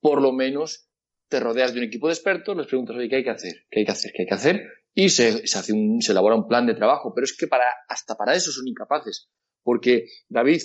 [0.00, 0.88] Por lo menos
[1.28, 3.54] te rodeas de un equipo de expertos, les preguntas, oye, ¿qué hay que hacer?
[3.70, 4.12] ¿Qué hay que hacer?
[4.14, 4.62] ¿Qué hay que hacer?
[4.94, 7.12] Y se, se hace se elabora un plan de trabajo.
[7.14, 9.28] Pero es que para, hasta para eso son incapaces.
[9.62, 10.62] Porque, David,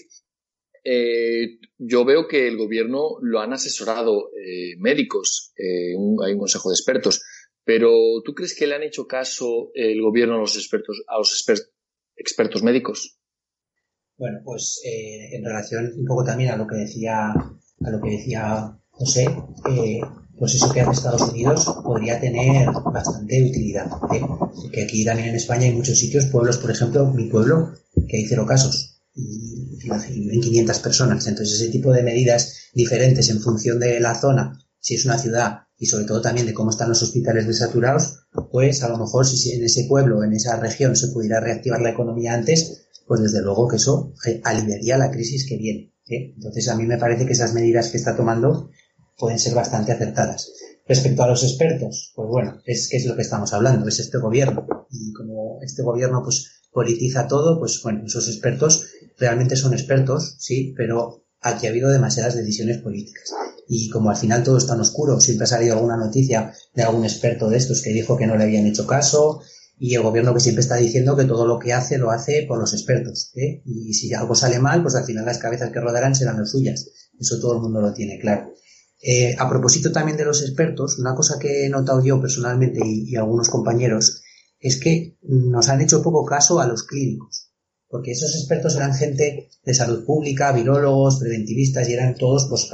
[0.84, 5.94] eh, yo veo que el gobierno lo han asesorado eh, médicos, eh,
[6.26, 7.24] hay un consejo de expertos,
[7.64, 7.92] pero
[8.24, 11.46] ¿tú crees que le han hecho caso el gobierno a los expertos, a los
[12.18, 13.18] expertos médicos?
[14.18, 18.78] Bueno, pues en relación un poco también a lo que decía, a lo que decía
[18.90, 19.26] José,
[20.38, 23.90] pues eso que hace Estados Unidos podría tener bastante utilidad.
[24.72, 27.74] Que aquí también en España hay muchos sitios, pueblos, por ejemplo, mi pueblo,
[28.08, 28.94] que hay cero casos
[29.84, 31.28] en 500 personas.
[31.28, 35.64] Entonces, ese tipo de medidas diferentes en función de la zona, si es una ciudad
[35.78, 39.52] y sobre todo también de cómo están los hospitales desaturados, pues a lo mejor si
[39.52, 43.68] en ese pueblo, en esa región se pudiera reactivar la economía antes, pues desde luego
[43.68, 45.94] que eso aliviaría la crisis que viene.
[46.08, 46.34] ¿eh?
[46.36, 48.70] Entonces, a mí me parece que esas medidas que está tomando
[49.18, 50.52] pueden ser bastante acertadas.
[50.88, 54.18] Respecto a los expertos, pues bueno, es que es lo que estamos hablando, es este
[54.18, 54.66] gobierno.
[54.90, 60.74] Y como este gobierno pues politiza todo, pues bueno, esos expertos realmente son expertos, sí,
[60.76, 63.32] pero aquí ha habido demasiadas decisiones políticas.
[63.68, 67.06] Y como al final todo está en oscuro, siempre ha salido alguna noticia de algún
[67.06, 69.42] experto de estos que dijo que no le habían hecho caso,
[69.78, 72.60] y el gobierno que siempre está diciendo que todo lo que hace lo hace por
[72.60, 73.32] los expertos.
[73.36, 73.62] ¿eh?
[73.66, 76.88] Y si algo sale mal, pues al final las cabezas que rodarán serán las suyas.
[77.20, 78.54] Eso todo el mundo lo tiene claro.
[79.02, 83.14] Eh, a propósito también de los expertos, una cosa que he notado yo personalmente y,
[83.18, 84.22] algunos compañeros
[84.60, 87.52] es que nos han hecho poco caso a los clínicos,
[87.94, 92.68] porque esos expertos eran gente de salud pública, virólogos, preventivistas y eran todos, pues,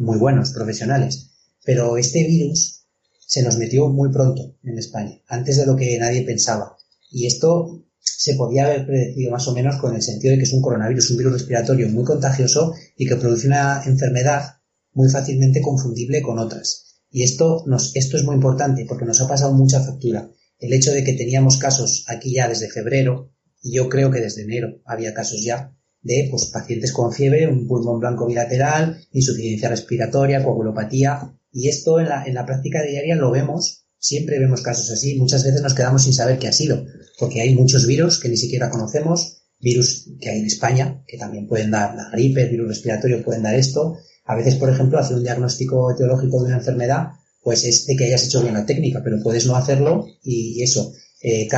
[0.00, 1.28] muy buenos profesionales.
[1.62, 2.86] Pero este virus
[3.26, 6.74] se nos metió muy pronto en España, antes de lo que nadie pensaba.
[7.10, 10.52] Y esto se podía haber predecido más o menos con el sentido de que es
[10.54, 14.54] un coronavirus, un virus respiratorio muy contagioso y que produce una enfermedad
[14.94, 17.02] muy fácilmente confundible con otras.
[17.10, 20.30] Y esto, nos, esto es muy importante porque nos ha pasado mucha factura.
[20.58, 23.35] El hecho de que teníamos casos aquí ya desde febrero,
[23.66, 27.66] y yo creo que desde enero había casos ya, de pues, pacientes con fiebre, un
[27.66, 33.32] pulmón blanco bilateral, insuficiencia respiratoria, coagulopatía, y esto en la, en la práctica diaria lo
[33.32, 36.84] vemos, siempre vemos casos así, muchas veces nos quedamos sin saber qué ha sido,
[37.18, 41.48] porque hay muchos virus que ni siquiera conocemos, virus que hay en España, que también
[41.48, 45.16] pueden dar la gripe, el virus respiratorio pueden dar esto, a veces, por ejemplo, hacer
[45.16, 47.08] un diagnóstico etiológico de una enfermedad,
[47.42, 50.92] pues es de que hayas hecho bien la técnica, pero puedes no hacerlo y eso,
[51.20, 51.48] eh,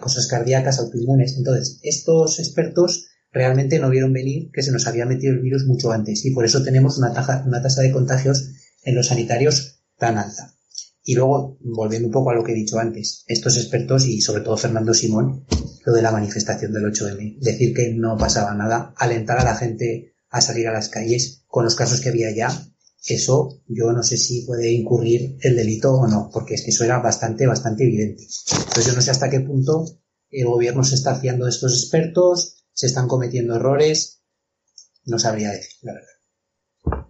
[0.00, 1.36] cosas cardíacas, autoinmunes.
[1.36, 5.92] Entonces, estos expertos realmente no vieron venir que se nos había metido el virus mucho
[5.92, 7.12] antes y por eso tenemos una,
[7.46, 8.50] una tasa de contagios
[8.82, 10.54] en los sanitarios tan alta.
[11.02, 14.42] Y luego, volviendo un poco a lo que he dicho antes, estos expertos y sobre
[14.42, 15.46] todo Fernando Simón,
[15.86, 20.12] lo de la manifestación del 8M, decir que no pasaba nada, alentar a la gente
[20.28, 22.50] a salir a las calles con los casos que había ya,
[23.06, 26.84] eso yo no sé si puede incurrir el delito o no, porque es que eso
[26.84, 28.24] era bastante, bastante evidente.
[28.24, 29.84] Entonces yo no sé hasta qué punto
[30.30, 34.22] el gobierno se está fiando de estos expertos, se están cometiendo errores,
[35.04, 37.08] no sabría decir, la verdad.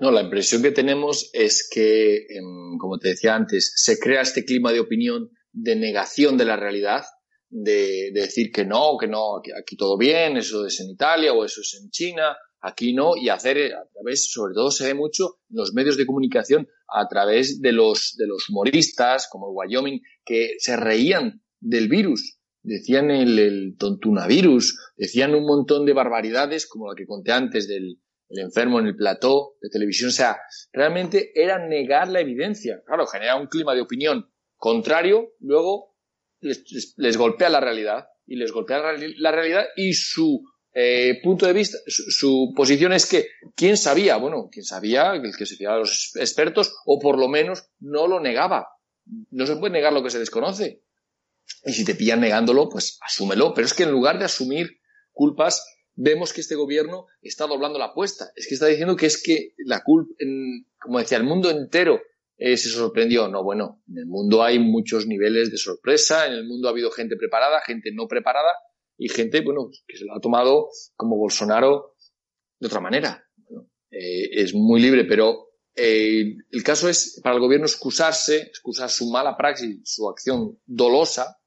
[0.00, 4.44] No, la impresión que tenemos es que, em, como te decía antes, se crea este
[4.44, 7.04] clima de opinión de negación de la realidad
[7.48, 11.60] de, decir que no, que no, aquí, todo bien, eso es en Italia o eso
[11.60, 15.38] es en China, aquí no, y hacer eh, a través, sobre todo se ve mucho
[15.50, 20.56] en los medios de comunicación, a través de los, de los humoristas, como Wyoming, que
[20.58, 26.94] se reían del virus, decían el, el tontunavirus, decían un montón de barbaridades, como la
[26.96, 27.98] que conté antes del
[28.28, 30.08] el enfermo en el plató de televisión.
[30.08, 30.38] O sea,
[30.72, 32.82] realmente era negar la evidencia.
[32.84, 35.96] Claro, genera un clima de opinión contrario, luego
[36.40, 38.78] les, les, golpea la realidad y les golpea
[39.18, 40.42] la, realidad y su
[40.78, 44.18] eh, punto de vista, su, posición es que, ¿quién sabía?
[44.18, 45.14] Bueno, ¿quién sabía?
[45.14, 48.68] El que se fiaba a los expertos, o por lo menos no lo negaba.
[49.30, 50.82] No se puede negar lo que se desconoce.
[51.64, 53.54] Y si te pillan negándolo, pues asúmelo.
[53.54, 54.80] Pero es que en lugar de asumir
[55.12, 58.30] culpas, vemos que este gobierno está doblando la apuesta.
[58.36, 60.12] Es que está diciendo que es que la culpa,
[60.78, 62.02] como decía, el mundo entero
[62.36, 63.28] eh, se sorprendió.
[63.28, 66.90] No, bueno, en el mundo hay muchos niveles de sorpresa, en el mundo ha habido
[66.90, 68.50] gente preparada, gente no preparada,
[68.98, 71.96] y gente, bueno, que se lo ha tomado como Bolsonaro
[72.58, 73.24] de otra manera.
[73.90, 79.10] Eh, es muy libre, pero eh, el caso es para el gobierno excusarse, excusar su
[79.10, 81.38] mala praxis, su acción dolosa,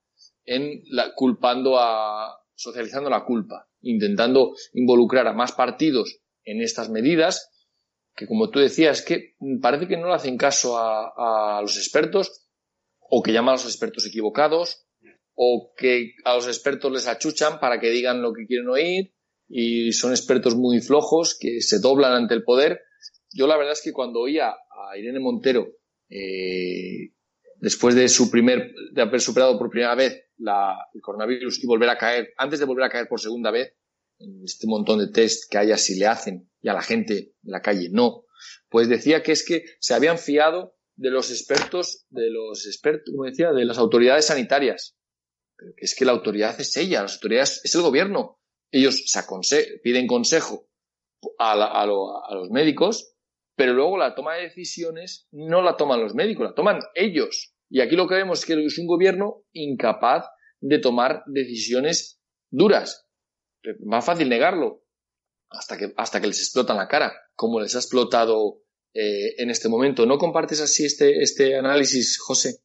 [0.46, 7.52] en la, culpando a, socializando la culpa, intentando involucrar a más partidos en estas medidas,
[8.16, 12.48] que como tú decías, que parece que no le hacen caso a, a los expertos,
[13.00, 14.86] o que llaman a los expertos equivocados,
[15.42, 19.14] o que a los expertos les achuchan para que digan lo que quieren oír
[19.48, 22.82] y son expertos muy flojos que se doblan ante el poder.
[23.32, 25.70] Yo la verdad es que cuando oía a Irene Montero
[26.10, 27.14] eh,
[27.56, 31.98] después de su primer de haber superado por primera vez el coronavirus y volver a
[31.98, 33.74] caer antes de volver a caer por segunda vez
[34.18, 37.52] en este montón de test que haya si le hacen y a la gente en
[37.52, 38.26] la calle no
[38.70, 43.24] pues decía que es que se habían fiado de los expertos de los expertos como
[43.24, 44.98] decía de las autoridades sanitarias
[45.60, 48.40] pero que es que la autoridad es ella, las autoridades es el gobierno.
[48.72, 49.04] Ellos
[49.84, 50.70] piden consejo
[51.38, 53.14] a, a, los médicos,
[53.56, 57.54] pero luego la toma de decisiones no la toman los médicos, la toman ellos.
[57.70, 60.28] Y aquí lo que vemos es que es un gobierno incapaz
[60.62, 63.08] de tomar decisiones duras.
[63.84, 64.86] Más fácil negarlo
[65.50, 68.62] hasta que, hasta que les explota la cara, como les ha explotado
[68.94, 70.06] eh, en este momento.
[70.06, 72.62] ¿No compartes así este, este análisis, José?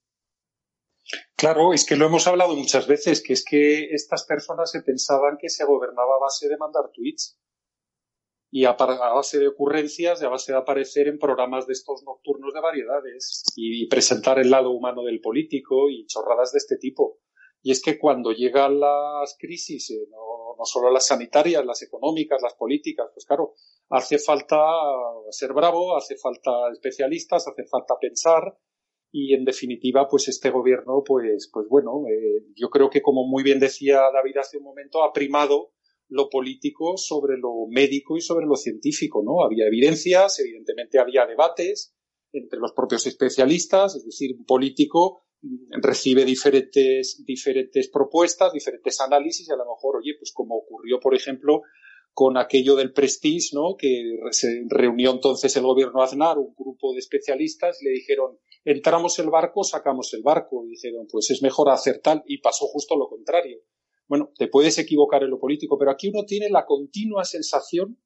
[1.36, 5.36] Claro, es que lo hemos hablado muchas veces, que es que estas personas se pensaban
[5.38, 7.38] que se gobernaba a base de mandar tweets
[8.52, 12.54] y a, base de ocurrencias y a base de aparecer en programas de estos nocturnos
[12.54, 17.18] de variedades y, presentar el lado humano del político y chorradas de este tipo.
[17.62, 22.42] Y es que cuando llegan las crisis, eh, no, no solo las sanitarias, las económicas,
[22.42, 23.54] las políticas, pues claro,
[23.90, 24.56] hace falta
[25.30, 28.56] ser bravo, hace falta especialistas, hace falta pensar,
[29.16, 33.44] y en definitiva pues este gobierno pues pues bueno eh, yo creo que como muy
[33.44, 35.70] bien decía David hace un momento ha primado
[36.08, 41.94] lo político sobre lo médico y sobre lo científico no había evidencias evidentemente había debates
[42.32, 45.22] entre los propios especialistas es decir un político
[45.70, 51.14] recibe diferentes diferentes propuestas diferentes análisis y a lo mejor oye pues como ocurrió por
[51.14, 51.62] ejemplo
[52.14, 53.76] con aquello del Prestige, ¿no?
[53.76, 59.30] Que se reunió entonces el gobierno Aznar, un grupo de especialistas, le dijeron, entramos el
[59.30, 60.64] barco, sacamos el barco.
[60.64, 62.22] Y dijeron, pues es mejor hacer tal.
[62.26, 63.58] Y pasó justo lo contrario.
[64.06, 67.98] Bueno, te puedes equivocar en lo político, pero aquí uno tiene la continua sensación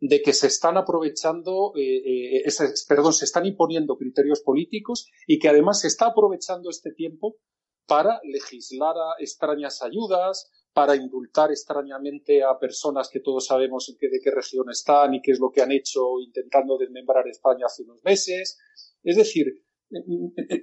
[0.00, 2.52] de que se están aprovechando, eh, eh,
[2.88, 7.36] perdón, se están imponiendo criterios políticos y que además se está aprovechando este tiempo
[7.86, 14.08] para legislar a extrañas ayudas, para indultar extrañamente a personas que todos sabemos en qué,
[14.08, 17.84] de qué región están y qué es lo que han hecho intentando desmembrar España hace
[17.84, 18.58] unos meses.
[19.04, 19.62] Es decir,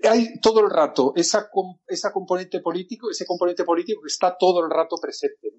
[0.09, 1.49] hay todo el rato esa,
[1.87, 5.53] esa componente político, ese componente político que está todo el rato presente.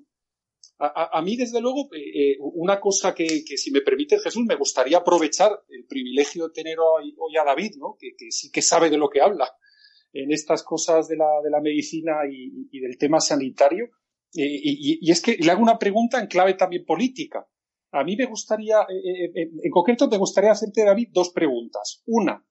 [0.85, 4.99] A, mí, desde luego, eh, eh, una cosa que, si me permite Jesús, me gustaría
[4.99, 7.97] aprovechar el privilegio de tener hoy, a David, ¿no?
[7.97, 9.49] que, sí que sabe de lo que habla
[10.13, 13.91] en estas cosas de la, de la medicina y del tema sanitario,
[14.33, 17.47] y, es que le hago una pregunta en clave también política.
[17.93, 22.03] A mí me gustaría, eh, eh, eh, en concreto, me gustaría hacerte, David, dos preguntas.
[22.07, 22.47] Una,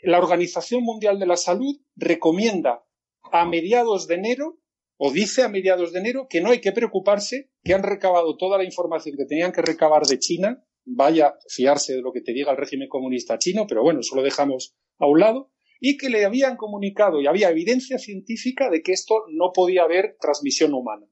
[0.00, 2.84] la Organización Mundial de la Salud recomienda
[3.32, 4.58] a mediados de enero,
[4.98, 8.58] o dice a mediados de enero, que no hay que preocuparse, que han recabado toda
[8.58, 12.50] la información que tenían que recabar de China, vaya fiarse de lo que te diga
[12.50, 16.24] el régimen comunista chino, pero bueno, eso lo dejamos a un lado, y que le
[16.24, 21.06] habían comunicado y había evidencia científica de que esto no podía haber transmisión humana.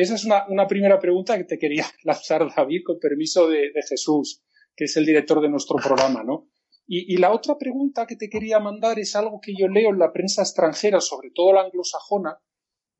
[0.00, 4.42] Esa es una, primera pregunta que te quería lanzar, David, con permiso de, Jesús,
[4.74, 6.48] que es el director de nuestro programa, ¿no?
[6.86, 10.10] Y, la otra pregunta que te quería mandar es algo que yo leo en la
[10.12, 12.38] prensa extranjera, sobre todo la anglosajona,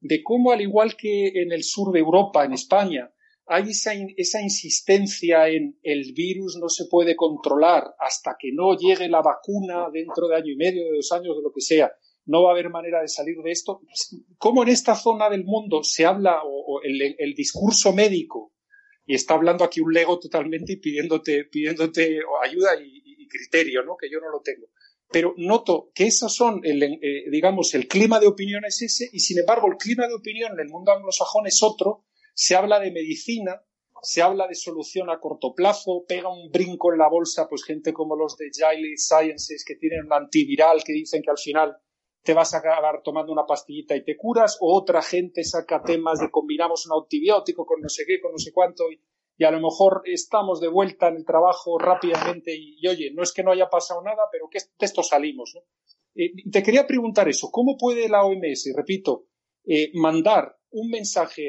[0.01, 3.11] de cómo, al igual que en el sur de Europa, en España,
[3.47, 9.09] hay esa, esa, insistencia en el virus no se puede controlar hasta que no llegue
[9.09, 11.91] la vacuna dentro de año y medio, de dos años, de lo que sea.
[12.31, 13.81] No va a haber manera de salir de esto.
[14.39, 18.53] ¿Cómo en esta zona del mundo se habla, o, el, discurso médico,
[19.05, 23.97] y está hablando aquí un lego totalmente y pidiéndote, pidiéndote ayuda y, criterio, ¿no?
[23.97, 24.69] Que yo no lo tengo.
[25.11, 29.41] Pero noto que esos son, eh, digamos, el clima de opinión es ese, y sin
[29.41, 33.61] embargo el clima de opinión en el mundo anglosajón es otro, se habla de medicina,
[34.03, 37.93] se habla de solución a corto plazo, pega un brinco en la bolsa, pues gente
[37.93, 41.77] como los de Gilead Sciences que tienen un antiviral que dicen que al final
[42.23, 46.21] te vas a acabar tomando una pastillita y te curas, o otra gente saca temas
[46.21, 49.01] de combinamos un antibiótico con no sé qué, con no sé cuánto, y,
[49.43, 53.43] a lo mejor estamos de vuelta en el trabajo rápidamente y, oye, no es que
[53.43, 55.57] no haya pasado nada, pero que de esto salimos.
[56.15, 59.29] Eh, te quería preguntar eso, ¿cómo puede la OMS, repito,
[59.65, 61.43] eh, mandar un mensaje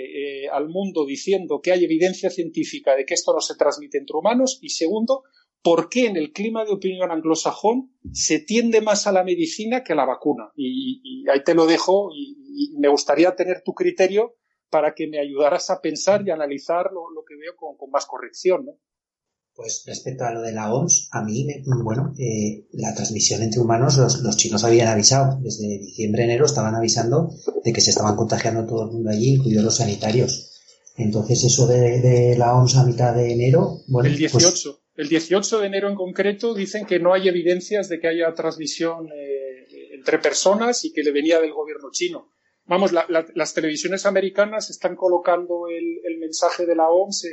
[0.43, 4.17] eh, al mundo diciendo que hay evidencia científica de que esto no se transmite entre
[4.17, 5.23] humanos y segundo,
[5.61, 9.93] por qué en el clima de opinión anglosajón se tiende más a la medicina que
[9.93, 10.51] a la vacuna.
[10.55, 12.37] Y, ahí te lo dejo y,
[12.77, 14.35] me gustaría tener tu criterio
[14.69, 18.65] para que me ayudaras a pensar y analizar lo, que veo con, con más corrección.
[18.65, 18.73] ¿no?
[19.53, 21.45] Pues respecto a lo de la OMS, a mí,
[21.83, 27.31] bueno, eh, la transmisión entre humanos, los, chinos habían avisado, desde diciembre, enero estaban avisando
[27.63, 30.51] de que se estaban contagiando todo el mundo allí, incluidos los sanitarios.
[30.95, 34.09] Entonces, eso de, la OMS a mitad de enero, bueno.
[34.09, 37.99] El 18, pues el 18 de enero en concreto dicen que no hay evidencias de
[37.99, 42.29] que haya transmisión eh, entre personas y que le venía del gobierno chino.
[42.67, 47.25] Vamos, las televisiones americanas están colocando el, mensaje de la OMS.
[47.25, 47.29] Eh,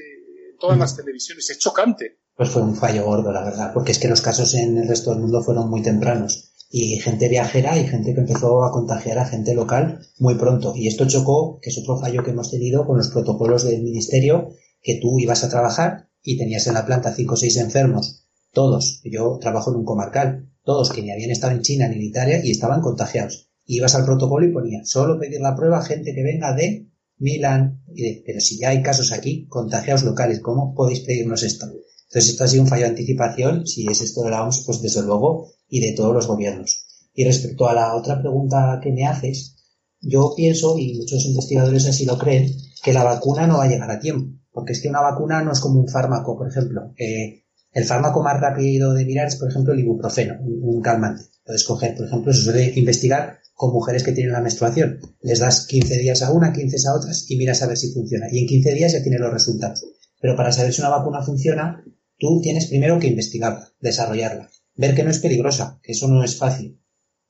[0.58, 1.50] todas las televisiones.
[1.50, 2.16] Es chocante.
[2.34, 5.10] Pues fue un fallo gordo, la verdad, porque es que los casos en el resto
[5.10, 6.54] del mundo fueron muy tempranos.
[6.70, 10.72] Y gente viajera y gente que empezó a contagiar a gente local muy pronto.
[10.74, 14.48] Y esto chocó, que es otro fallo que hemos tenido con los protocolos del ministerio,
[14.80, 19.00] que tú ibas a trabajar y tenías en la planta cinco o seis enfermos, todos,
[19.04, 22.40] yo trabajo en un comarcal, todos que ni habían estado en China ni en Italia
[22.44, 23.50] y estaban contagiados.
[23.66, 27.82] ibas al protocolo y ponía, solo pedir la prueba a gente que venga de Milán,
[28.24, 31.66] pero si ya hay casos aquí, contagiados locales, ¿cómo podéis pedirnos esto?
[31.66, 34.80] Entonces esto ha sido un fallo de anticipación, si es esto de la OMS, pues
[34.80, 36.86] desde luego, y de todos los gobiernos.
[37.12, 39.56] Y respecto a la otra pregunta que me haces,
[40.00, 43.90] yo pienso, y muchos investigadores así lo creen, que la vacuna no va a llegar
[43.90, 46.92] a tiempo, porque es que una vacuna no es como un fármaco, por ejemplo.
[46.98, 51.22] Eh, el fármaco más rápido de mirar es, por ejemplo, el ibuprofeno, un, calmante.
[51.44, 54.98] Puedes coger, por ejemplo, se suele investigar con mujeres que tienen la menstruación.
[55.22, 58.26] Les das 15 días a una, 15 a otras y miras a ver si funciona.
[58.32, 59.86] Y en 15 días ya tienes los resultados.
[60.20, 61.84] Pero para saber si una vacuna funciona,
[62.18, 66.36] tú tienes primero que investigarla, desarrollarla, ver que no es peligrosa, que eso no es
[66.36, 66.82] fácil.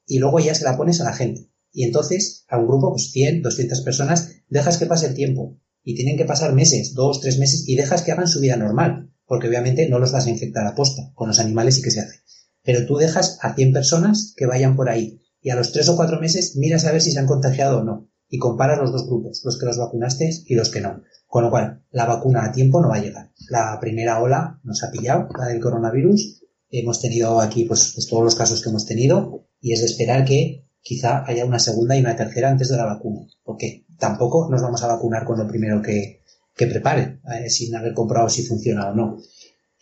[0.06, 1.50] Y luego ya se la pones a la gente.
[1.72, 5.58] Y entonces, a un grupo, pues 100, 200 personas, dejas que pase el tiempo.
[5.88, 9.10] Y tienen que pasar meses, dos, tres meses, y dejas que hagan su vida normal.
[9.24, 12.00] Porque obviamente no los vas a infectar a posta con los animales y que se
[12.00, 12.20] hace.
[12.62, 15.96] Pero tú dejas a 100 personas que vayan por ahí y a los tres o
[15.96, 19.06] cuatro meses miras a ver si se han contagiado o no y comparas los dos
[19.06, 21.00] grupos, los que los vacunaste y los que no.
[21.26, 23.32] Con lo cual, la vacuna a tiempo no va a llegar.
[23.48, 26.42] La primera ola nos ha pillado, la del coronavirus.
[26.68, 30.26] Hemos tenido aquí pues, pues todos los casos que hemos tenido y es de esperar
[30.26, 33.26] que quizá haya una segunda y una tercera antes de la vacuna.
[33.42, 36.22] Porque tampoco nos vamos a vacunar con lo primero que,
[36.56, 39.18] que preparen, eh, sin haber comprado si funciona o no.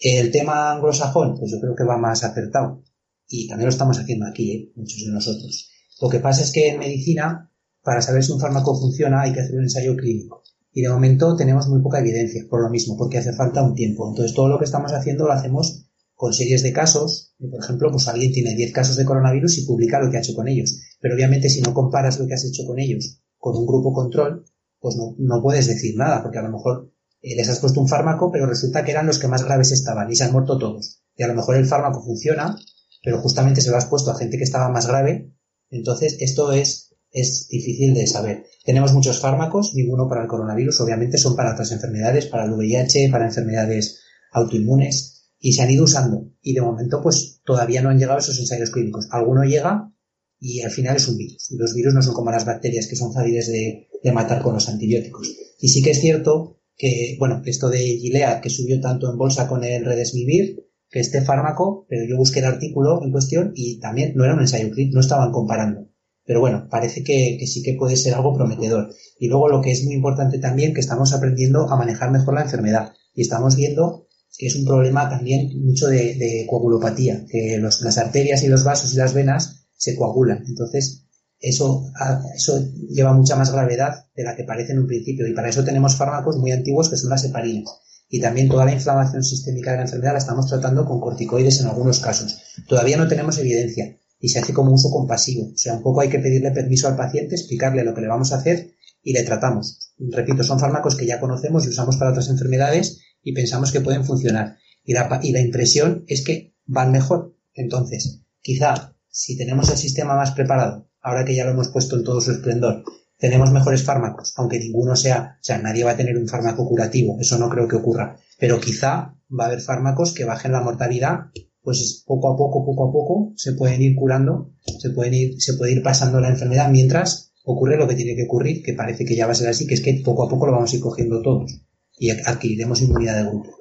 [0.01, 2.83] El tema anglosajón, pues yo creo que va más acertado
[3.29, 4.73] y también lo estamos haciendo aquí, ¿eh?
[4.75, 5.71] muchos de nosotros.
[6.01, 7.53] Lo que pasa es que en medicina,
[7.85, 10.43] para saber si un fármaco funciona, hay que hacer un ensayo clínico.
[10.73, 14.09] Y de momento tenemos muy poca evidencia por lo mismo, porque hace falta un tiempo.
[14.09, 15.86] Entonces todo lo que estamos haciendo lo hacemos
[16.17, 17.35] con series de casos.
[17.39, 20.35] Por ejemplo, pues alguien tiene 10 casos de coronavirus y publica lo que ha hecho
[20.35, 20.81] con ellos.
[21.01, 24.45] Pero obviamente si no comparas lo que has hecho con ellos con un grupo control,
[24.81, 27.87] pues no, no puedes decir nada, porque a lo mejor eh, les has puesto un
[27.87, 31.03] fármaco, pero resulta que eran los que más graves estaban y se han muerto todos.
[31.15, 32.57] Y a lo mejor el fármaco funciona,
[33.05, 35.33] pero justamente se lo has puesto a gente que estaba más grave.
[35.71, 38.47] Entonces, esto es, es difícil de saber.
[38.65, 43.11] Tenemos muchos fármacos, ninguno para el coronavirus, obviamente son para otras enfermedades, para el VIH,
[43.11, 44.01] para enfermedades
[44.33, 45.16] autoinmunes,
[45.47, 46.29] y se han ido usando.
[46.43, 49.07] Y de momento, pues todavía no han llegado esos ensayos clínicos.
[49.13, 49.93] Alguno llega
[50.41, 51.53] y al final es un virus.
[51.53, 54.69] Y los virus no son como las bacterias que son fáciles de, matar con los
[54.69, 55.37] antibióticos.
[55.61, 59.47] Y sí que es cierto que, bueno, esto de Gilead, que subió tanto en bolsa
[59.47, 64.15] con el Redesmivir, que este fármaco, pero yo busqué el artículo en cuestión y también
[64.17, 65.89] no era un ensayo clínico, no estaban comparando.
[66.25, 68.93] Pero bueno, parece que, sí que puede ser algo prometedor.
[69.21, 72.43] Y luego lo que es muy importante también, que estamos aprendiendo a manejar mejor la
[72.43, 72.95] enfermedad.
[73.15, 78.49] Y estamos viendo que es un problema también mucho de, coagulopatía, que las arterias y
[78.49, 80.45] los vasos y las venas se coagulan.
[80.47, 81.05] Entonces,
[81.39, 81.91] eso,
[82.35, 85.65] eso lleva mucha más gravedad de la que parece en un principio y para eso
[85.65, 87.71] tenemos fármacos muy antiguos que son las heparinas.
[88.09, 91.67] Y también toda la inflamación sistémica de la enfermedad la estamos tratando con corticoides en
[91.67, 92.39] algunos casos.
[92.69, 95.47] Todavía no tenemos evidencia y se hace como uso compasivo.
[95.47, 98.33] O sea, un poco hay que pedirle permiso al paciente, explicarle lo que le vamos
[98.33, 98.71] a hacer
[99.03, 99.93] y le tratamos.
[99.99, 104.05] Repito, son fármacos que ya conocemos y usamos para otras enfermedades y pensamos que pueden
[104.05, 104.57] funcionar.
[104.85, 107.37] Y la, y la impresión es que van mejor.
[107.55, 112.05] Entonces, quizá si tenemos el sistema más preparado, ahora que ya lo hemos puesto en
[112.05, 112.85] todo su esplendor,
[113.19, 117.17] tenemos mejores fármacos, aunque ninguno sea, o sea, nadie va a tener un fármaco curativo,
[117.19, 121.33] eso no creo que ocurra, pero quizá va a haber fármacos que bajen la mortalidad,
[121.63, 125.55] pues poco a poco, poco a poco se pueden ir curando, se pueden ir, se
[125.55, 129.17] puede ir pasando la enfermedad mientras ocurre lo que tiene que ocurrir, que parece que
[129.17, 130.83] ya va a ser así, que es que poco a poco lo vamos a ir
[130.83, 131.66] cogiendo todos
[131.99, 133.57] y adquiriremos inmunidad de grupo.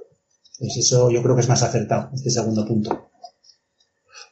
[0.57, 3.11] Pues eso yo creo que es más acertado, este segundo punto.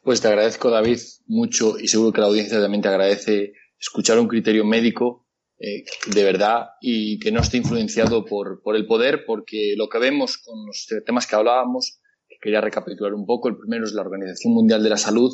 [0.03, 4.27] Pues te agradezco, David, mucho y seguro que la audiencia también te agradece escuchar un
[4.27, 5.27] criterio médico
[5.59, 9.99] eh, de verdad y que no esté influenciado por, por, el poder, porque lo que
[9.99, 14.01] vemos con los temas que hablábamos, que quería recapitular un poco, el primero es la
[14.01, 15.31] Organización Mundial de la Salud,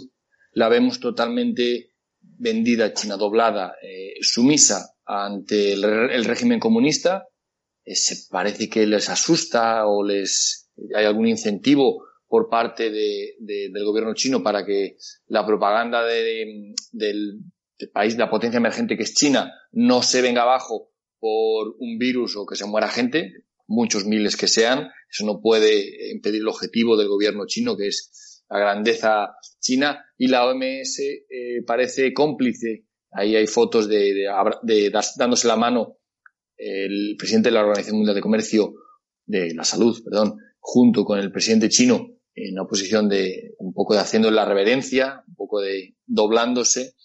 [0.54, 7.28] la vemos totalmente vendida, china doblada, eh, sumisa ante el, régimen comunista,
[7.96, 14.14] se parece que les asusta o les hay algún incentivo por parte de, del gobierno
[14.14, 17.40] chino para que la propaganda de, del,
[17.92, 22.36] país, de la potencia emergente que es China, no se venga abajo por un virus
[22.38, 23.34] o que se muera gente,
[23.68, 24.90] muchos miles que sean.
[25.12, 30.06] Eso no puede impedir el objetivo del gobierno chino, que es la grandeza china.
[30.18, 32.86] Y la OMS eh, parece cómplice.
[33.12, 34.28] Ahí hay fotos de,
[34.62, 35.99] de, dándose la mano
[36.60, 38.76] el presidente de la Organización Mundial de Comercio,
[39.26, 43.94] de la Salud, perdón, junto con el presidente chino, en una posición de un poco
[43.94, 46.96] de haciendo la reverencia, un poco de doblándose.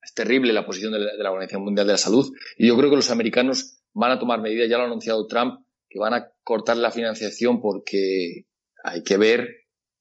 [0.00, 2.32] Es terrible la posición de la, Organización Mundial de la Salud.
[2.56, 5.64] Y yo creo que los americanos van a tomar medidas, ya lo ha anunciado Trump,
[5.88, 8.46] que van a cortar la financiación porque
[8.82, 9.48] hay que ver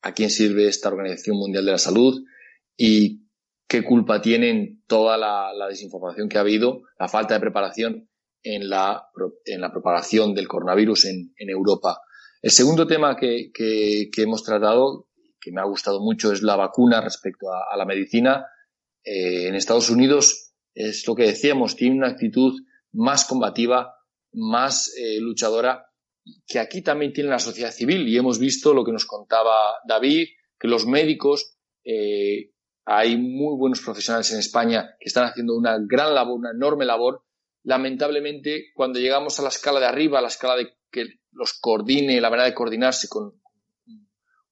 [0.01, 2.23] a quién sirve esta Organización Mundial de la Salud
[2.75, 3.23] y
[3.67, 8.09] qué culpa tienen toda la, desinformación que ha habido, la falta de preparación
[8.43, 9.09] en la,
[9.45, 12.01] en la propagación del coronavirus en, Europa.
[12.41, 13.51] El segundo tema que,
[14.17, 15.07] hemos tratado,
[15.39, 18.45] que me ha gustado mucho, es la vacuna respecto a, la medicina.
[19.03, 22.53] Eh, en Estados Unidos es lo que decíamos, tiene una actitud
[22.91, 23.95] más combativa,
[24.33, 25.85] más eh, luchadora,
[26.47, 28.07] que aquí también tiene la sociedad civil.
[28.07, 30.27] Y hemos visto lo que nos contaba David,
[30.59, 32.51] que los médicos, eh,
[32.85, 37.23] hay muy buenos profesionales en España que están haciendo una gran labor, una enorme labor.
[37.63, 42.19] Lamentablemente, cuando llegamos a la escala de arriba, a la escala de que los coordine,
[42.19, 43.41] la manera de coordinarse con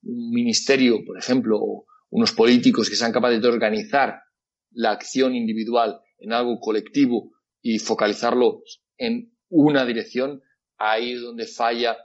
[0.03, 4.21] un ministerio, por ejemplo, o unos políticos que sean capaces de organizar
[4.71, 7.31] la acción individual en algo colectivo
[7.61, 8.63] y focalizarlo
[8.97, 10.41] en una dirección,
[10.77, 11.97] ahí es donde falla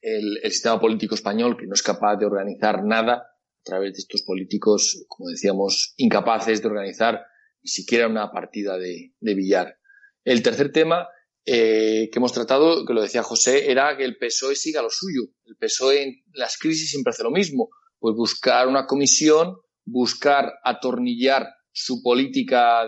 [0.00, 4.22] el, sistema político español, que no es capaz de organizar nada a través de estos
[4.22, 7.22] políticos, como decíamos, incapaces de organizar
[7.62, 9.76] ni siquiera una partida de billar.
[10.24, 11.08] El tercer tema
[11.44, 15.22] eh, que hemos tratado, que lo decía José, era que el PSOE siga lo suyo.
[15.44, 17.70] El PSOE en las crisis siempre hace lo mismo.
[17.98, 22.86] Pues buscar una comisión, buscar atornillar su política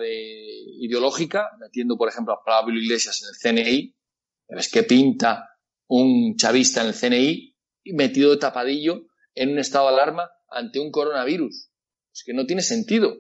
[0.81, 3.97] ideológica, metiendo, por ejemplo, a Pablo Iglesias en el CNI.
[4.49, 5.49] Es que pinta
[5.89, 7.57] un chavista en el CNI
[7.93, 11.71] metido de tapadillo en un estado de alarma ante un coronavirus.
[12.13, 13.17] Es que no tiene sentido,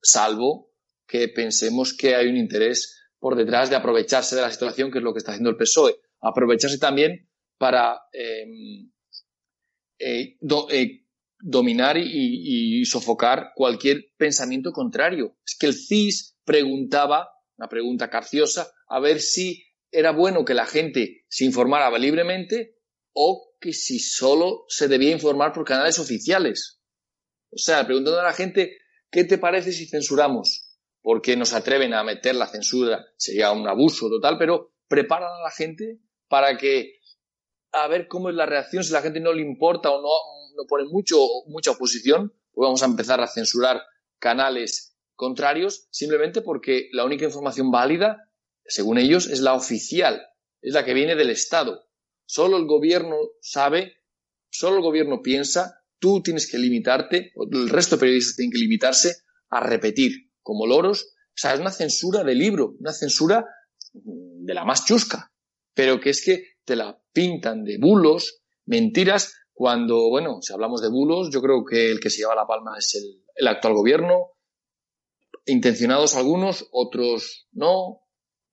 [0.00, 0.70] salvo
[1.06, 5.04] que pensemos que hay un interés por detrás de aprovecharse de la situación, que es
[5.04, 6.00] lo que está haciendo el PSOE.
[6.20, 8.90] Aprovecharse también para em,
[9.98, 10.38] eh,
[10.70, 11.04] eh,
[11.38, 15.36] dominar y, sofocar cualquier pensamiento contrario.
[15.46, 19.62] Es que el CIS preguntaba, una pregunta capciosa, a ver si
[19.92, 22.78] era bueno que la gente se informara libremente
[23.12, 26.80] o que si solo se debía informar por canales oficiales.
[27.50, 28.78] O sea, preguntando a la gente,
[29.10, 30.69] ¿qué te parece si censuramos?
[31.02, 35.50] Porque nos atreven a meter la censura, sería un abuso total, pero preparan a la
[35.50, 37.00] gente para que
[37.72, 40.08] a ver cómo es la reacción, si la gente no le importa o no,
[40.56, 43.82] no pone mucho, mucha oposición, pues vamos a empezar a censurar
[44.18, 48.28] canales contrarios simplemente porque la única información válida,
[48.64, 50.26] según ellos, es la oficial,
[50.60, 51.86] es la que viene del Estado.
[52.26, 53.94] Solo el gobierno sabe,
[54.50, 59.16] solo el gobierno piensa, tú tienes que limitarte, el resto de periodistas tienen que limitarse
[59.48, 61.14] a repetir como loros.
[61.28, 63.46] O sea, es una censura de libro, una censura
[63.92, 65.32] de la más chusca,
[65.74, 70.88] pero que es que te la pintan de bulos, mentiras, cuando, bueno, si hablamos de
[70.88, 74.32] bulos, yo creo que el que se lleva la palma es el, actual gobierno.
[75.46, 78.00] intencionados algunos, otros no,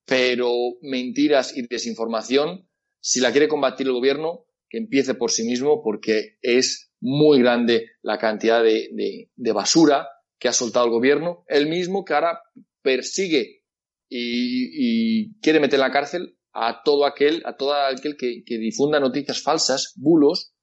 [0.06, 2.70] pero mentiras y desinformación,
[3.00, 7.90] si la quiere combatir el gobierno, que empiece por sí mismo porque es muy grande
[8.04, 10.08] la cantidad de, basura
[10.40, 12.42] que ha soltado el gobierno, el mismo que ahora
[12.82, 13.64] persigue
[14.10, 19.42] y, quiere meter en la cárcel a todo aquel, a todo aquel que, difunda noticias
[19.42, 20.54] falsas, bulos,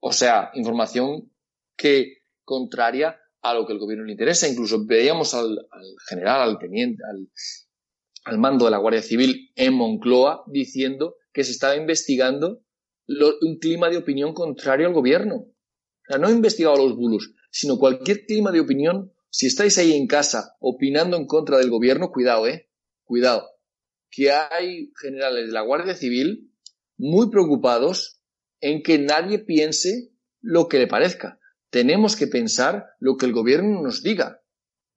[0.00, 1.30] o sea, información
[1.76, 4.48] que contraria a lo que el gobierno le interesa.
[4.48, 5.66] Incluso veíamos al,
[6.08, 7.02] general, al teniente,
[8.24, 12.62] al, mando de la Guardia Civil en Moncloa diciendo que se estaba investigando
[13.06, 15.36] un clima de opinión contrario al gobierno.
[15.36, 19.12] O sea, no he investigado los bulos, sino cualquier clima de opinión.
[19.30, 22.68] Si estáis ahí en casa opinando en contra del gobierno, cuidado, eh,
[23.04, 23.48] cuidado.
[24.10, 26.52] Que hay generales de la Guardia Civil
[26.96, 28.20] muy preocupados
[28.60, 31.38] en que nadie piense lo que le parezca
[31.74, 34.40] tenemos que pensar lo que el gobierno nos diga.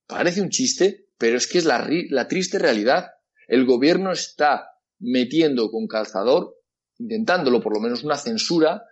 [0.06, 3.14] Parece un chiste, pero es que es la, triste realidad.
[3.48, 6.56] El gobierno está metiendo con calzador,
[7.00, 8.84] intentándolo por lo menos una censura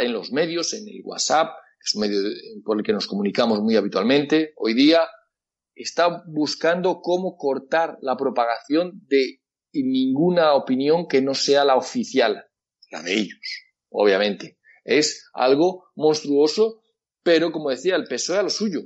[0.00, 1.48] en los medios, en el WhatsApp,
[1.84, 2.20] es un medio
[2.64, 5.06] por el que nos comunicamos muy habitualmente hoy día,
[5.74, 9.40] está buscando cómo cortar la propagación de
[9.72, 12.44] ninguna opinión que no sea la oficial,
[12.90, 14.58] la de ellos, obviamente.
[14.84, 16.84] Es algo monstruoso
[17.24, 18.82] pero, como decía, el PSOE a lo suyo,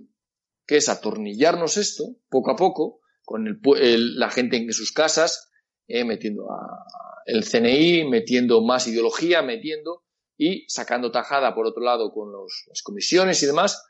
[0.64, 5.50] que es atornillarnos esto poco a poco, con la gente en sus casas,
[5.88, 6.84] eh, metiendo a,
[7.26, 10.04] el CNI, metiendo más ideología, metiendo
[10.38, 12.32] y sacando tajada, por otro lado, con
[12.68, 13.84] las comisiones y demás.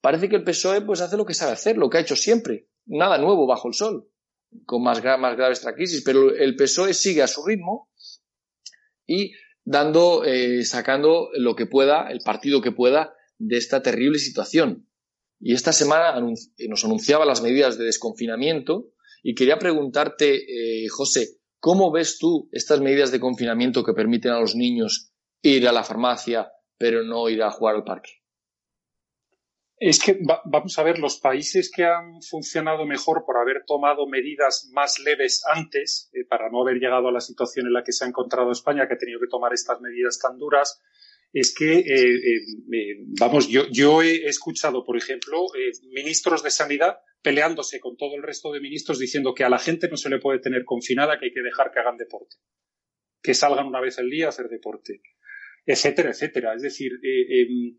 [0.00, 2.68] Parece que el PSOE pues hace lo que sabe hacer, lo que ha hecho siempre.
[2.86, 4.08] Nada nuevo bajo el sol,
[4.64, 7.90] con más, más grave esta crisis, pero el PSOE sigue a su ritmo
[9.06, 9.32] y
[9.62, 14.88] dando, eh, sacando lo que pueda, el partido que pueda, de esta terrible situación.
[15.38, 18.92] Y esta semana nos anunciaba las medidas de desconfinamiento
[19.22, 24.40] y quería preguntarte, eh, José, ¿cómo ves tú estas medidas de confinamiento que permiten a
[24.40, 25.09] los niños
[25.42, 28.20] ir a la farmacia pero no ir a jugar al parque?
[29.76, 34.68] Es que vamos a ver, los países que han funcionado mejor por haber tomado medidas
[34.72, 38.04] más leves antes, eh, para no haber llegado a la situación en la que se
[38.04, 40.82] ha encontrado España, que ha tenido que tomar estas medidas tan duras,
[41.32, 45.46] es que, eh, eh, vamos, yo, yo he escuchado, por ejemplo,
[45.94, 49.88] ministros de Sanidad peleándose con todo el resto de ministros diciendo que a la gente
[49.88, 52.36] no se le puede tener confinada, que hay que dejar que hagan deporte,
[53.22, 55.00] que salgan una vez al día a hacer deporte,
[55.66, 56.54] etcétera, etcétera.
[56.54, 57.76] Es decir, em,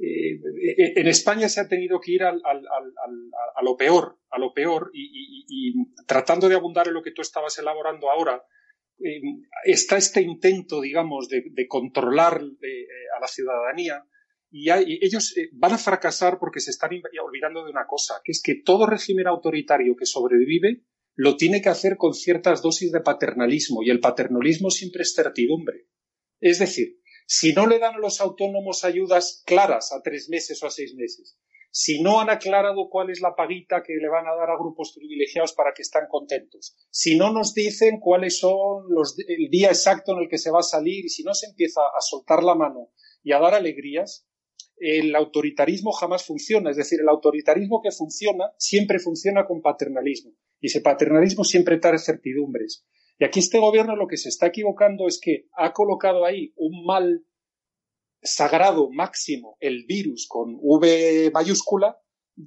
[0.00, 2.62] en España se ha tenido que ir al, al,
[3.54, 5.74] a lo peor, a lo peor, y,
[6.06, 8.42] tratando de abundar en lo que tú estabas elaborando ahora,
[9.00, 9.20] eh,
[9.64, 14.04] está este intento, digamos, de, controlar eh, a la ciudadanía
[14.50, 16.90] y, ellos eh, van a fracasar porque se están
[17.22, 21.68] olvidando de una cosa, que es que todo régimen autoritario que sobrevive lo tiene que
[21.68, 25.86] hacer con ciertas dosis de paternalismo y el paternalismo siempre es certidumbre.
[26.40, 26.97] Es decir,
[27.30, 30.94] si no le dan a los autónomos ayudas claras a tres meses o a seis
[30.94, 31.38] meses,
[31.70, 34.94] si no han aclarado cuál es la paguita que le van a dar a grupos
[34.96, 40.12] privilegiados para que estén contentos, si no nos dicen cuáles son los, el día exacto
[40.12, 42.54] en el que se va a salir y si no se empieza a soltar la
[42.54, 44.26] mano y a dar alegrías,
[44.78, 46.70] el autoritarismo jamás funciona.
[46.70, 50.32] Es decir, el autoritarismo que funciona siempre funciona con paternalismo.
[50.60, 52.86] Y ese paternalismo siempre trae certidumbres.
[53.18, 56.84] Y aquí este gobierno lo que se está equivocando es que ha colocado ahí un
[56.84, 57.24] mal
[58.22, 61.98] sagrado máximo, el virus con V mayúscula,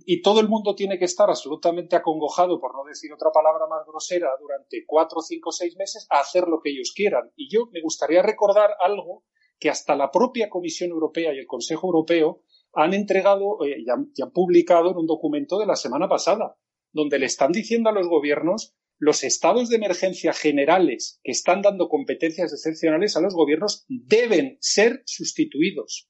[0.05, 3.85] y todo el mundo tiene que estar absolutamente acongojado, por no decir otra palabra más
[3.85, 7.29] grosera, durante cuatro, cinco, seis meses a hacer lo que ellos quieran.
[7.35, 9.25] Y yo me gustaría recordar algo
[9.59, 12.41] que hasta la propia Comisión Europea y el Consejo Europeo
[12.73, 16.57] han entregado eh, y han publicado en un documento de la semana pasada,
[16.93, 21.89] donde le están diciendo a los gobiernos los estados de emergencia generales que están dando
[21.89, 26.07] competencias excepcionales a los gobiernos deben ser sustituidos.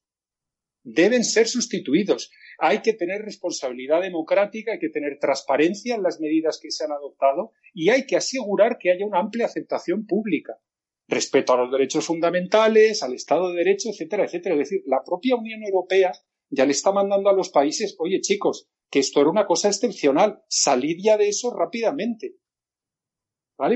[0.83, 2.31] Deben ser sustituidos.
[2.59, 6.91] Hay que tener responsabilidad democrática, hay que tener transparencia en las medidas que se han
[6.91, 10.59] adoptado y hay que asegurar que haya una amplia aceptación pública.
[11.07, 14.55] Respeto a los derechos fundamentales, al Estado de Derecho, etcétera, etcétera.
[14.55, 16.11] Es decir, la propia Unión Europea
[16.49, 20.43] ya le está mandando a los países, oye chicos, que esto era una cosa excepcional,
[20.49, 22.40] salid ya de eso rápidamente.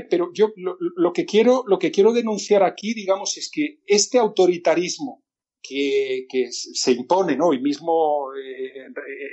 [0.08, 5.24] Pero yo lo, que quiero, lo que quiero denunciar aquí, digamos, es que este autoritarismo
[5.62, 7.48] que, se impone, ¿no?
[7.48, 8.86] Hoy mismo, eh,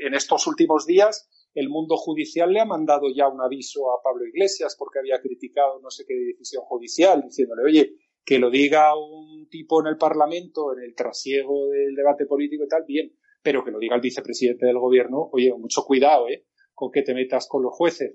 [0.06, 4.26] en estos últimos días, el mundo judicial le ha mandado ya un aviso a Pablo
[4.26, 7.96] Iglesias porque había criticado no sé qué decisión judicial, diciéndole, oye,
[8.26, 12.68] que lo diga un tipo en el Parlamento, en el trasiego del debate político y
[12.68, 16.46] tal, bien, pero que lo diga el vicepresidente del gobierno, oye, mucho cuidado, ¿eh?
[16.74, 18.14] con que te metas con los jueces.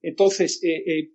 [0.00, 1.10] Entonces, eh, eh,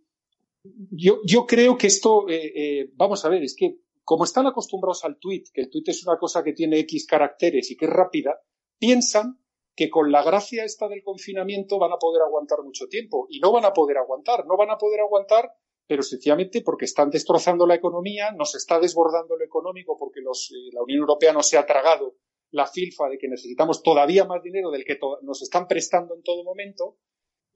[0.92, 5.18] yo, yo creo que esto, eh, vamos a ver, es que como están acostumbrados al
[5.18, 8.40] tweet, que el tweet es una cosa que tiene X caracteres y que es rápida,
[8.78, 9.40] piensan
[9.76, 13.28] que con la gracia esta del confinamiento van a poder aguantar mucho tiempo.
[13.30, 15.52] Y no van a poder aguantar, no van a poder aguantar,
[15.88, 20.82] pero sencillamente porque están destrozando la economía, nos está desbordando lo económico porque los, la
[20.84, 22.16] Unión Europea no se ha tragado
[22.52, 26.44] la filfa de que necesitamos todavía más dinero del que nos están prestando en todo
[26.44, 26.98] momento.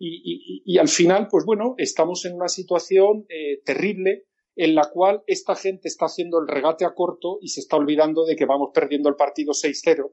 [0.02, 4.24] Y, al final, pues bueno, estamos en una situación eh, terrible
[4.56, 8.26] en la cual esta gente está haciendo el regate a corto y se está olvidando
[8.26, 10.12] de que vamos perdiendo el partido 6-0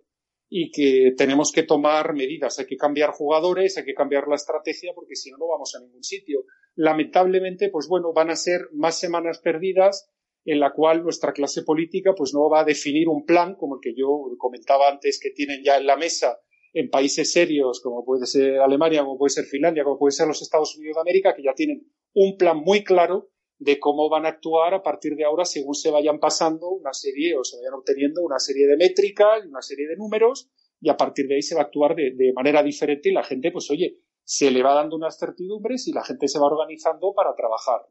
[0.49, 2.59] y que tenemos que tomar medidas.
[2.59, 5.81] Hay que cambiar jugadores, hay que cambiar la estrategia porque si no, no vamos a
[5.81, 6.45] ningún sitio.
[6.75, 10.11] Lamentablemente, pues bueno, van a ser más semanas perdidas
[10.45, 13.81] en la cual nuestra clase política pues no va a definir un plan como el
[13.81, 14.07] que yo
[14.39, 16.39] comentaba antes que tienen ya en la mesa
[16.77, 20.43] en países serios como puede ser Alemania, como puede ser Finlandia, como puede ser los
[20.43, 24.29] Estados Unidos de América, que ya tienen un plan muy claro de cómo van a
[24.29, 28.21] actuar a partir de ahora según se vayan pasando una serie o se vayan obteniendo
[28.23, 31.55] una serie de métricas y una serie de números y a partir de ahí se
[31.55, 34.97] va a actuar de, manera diferente y la gente pues oye se le va dando
[34.97, 37.87] unas certidumbres y la gente se va organizando para trabajar.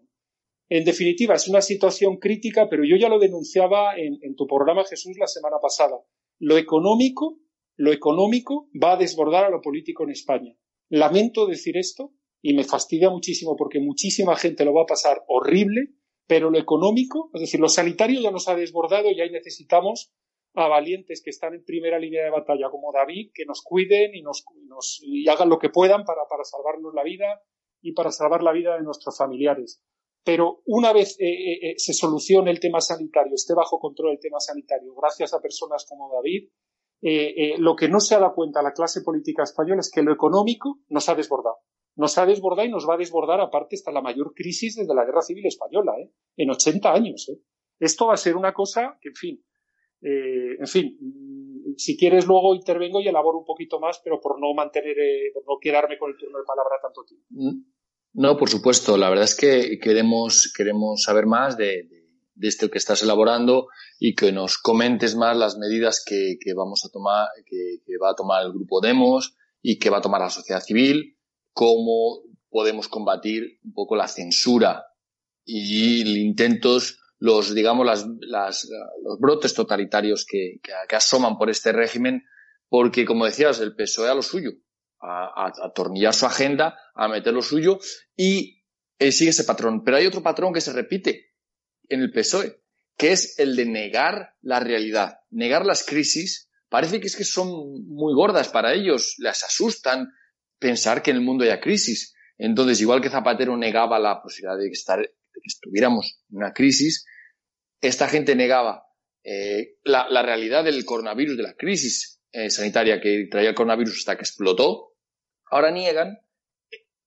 [0.70, 4.84] En definitiva, es una situación crítica, pero yo ya lo denunciaba en, en tu programa,
[4.84, 5.96] Jesús, la semana pasada.
[6.40, 7.40] Lo económico,
[7.78, 10.56] lo económico va a desbordar a lo político en España.
[10.90, 15.96] Lamento decir esto, y me fastidia muchísimo porque muchísima gente lo va a pasar horrible,
[16.28, 20.14] pero lo económico, es decir, lo sanitario ya nos ha desbordado y ahí necesitamos
[20.54, 24.22] a valientes que están en primera línea de batalla como David, que nos cuiden y,
[24.22, 24.46] nos,
[25.28, 27.42] hagan lo que puedan para, para, salvarnos la vida
[27.82, 29.84] y para salvar la vida de nuestros familiares.
[30.24, 34.20] Pero una vez eh, eh, eh se solucione el tema sanitario, esté bajo control el
[34.20, 36.50] tema sanitario, gracias a personas como David,
[37.08, 40.02] eh, eh, lo que no se ha dado cuenta la clase política española es que
[40.02, 41.58] lo económico nos ha desbordado.
[41.96, 45.06] Nos ha desbordado y nos va a desbordar aparte hasta la mayor crisis desde la
[45.06, 46.12] Guerra Civil Española, ¿eh?
[46.36, 47.30] en 80 años.
[47.30, 47.40] ¿eh?
[47.80, 49.46] Esto va a ser una cosa que, en fin,
[50.02, 54.56] en fin, mm, si quieres luego intervengo y elaboro un poquito más, pero por no
[54.56, 54.96] mantener,
[55.32, 57.28] por no quedarme con el turno de palabra tanto tiempo.
[57.30, 57.66] Mm.
[58.14, 58.98] No, por supuesto.
[58.98, 61.88] La verdad es que queremos, queremos saber más de,
[62.36, 63.68] de esto que estás elaborando
[63.98, 68.16] y que nos comentes más las medidas que, que vamos a tomar, que, va a
[68.16, 71.18] tomar el grupo Demos y que va a tomar la sociedad civil,
[71.54, 74.86] cómo podemos combatir un poco la censura
[75.46, 78.68] y intentos los, digamos, las,
[79.04, 82.24] los brotes totalitarios que, que, asoman por este régimen,
[82.68, 84.52] porque, como decías, el PSOE a lo suyo,
[85.00, 87.80] a atornillar su agenda, a meter lo suyo,
[88.16, 88.64] y
[89.00, 89.84] eh, sigue ese patrón.
[89.84, 91.25] Pero hay otro patrón que se repite
[91.90, 92.62] en el PSOE,
[92.98, 96.50] que es el de negar la realidad, negar las crisis.
[96.70, 100.10] Parece que es que son muy gordas para ellos, les asustan
[100.60, 102.16] pensar que en el mundo haya crisis.
[102.38, 104.78] Entonces, igual que Zapatero negaba la posibilidad de que
[105.46, 107.06] estuviéramos en una crisis,
[107.82, 108.84] esta gente negaba
[109.24, 114.00] eh, la, la, realidad del coronavirus, de la crisis eh, sanitaria que traía el coronavirus
[114.00, 114.96] hasta que explotó.
[115.50, 116.20] Ahora niegan,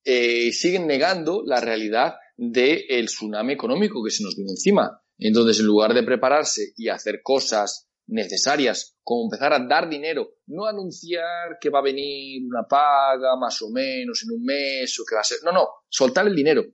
[0.04, 5.02] eh, siguen negando la realidad del de tsunami económico que se nos viene encima.
[5.18, 10.64] Entonces, en lugar de prepararse y hacer cosas necesarias, como empezar a dar dinero, no
[10.64, 15.16] anunciar que va a venir una paga más o menos en un mes o que
[15.16, 16.64] va a ser, no, no, soltar el dinero,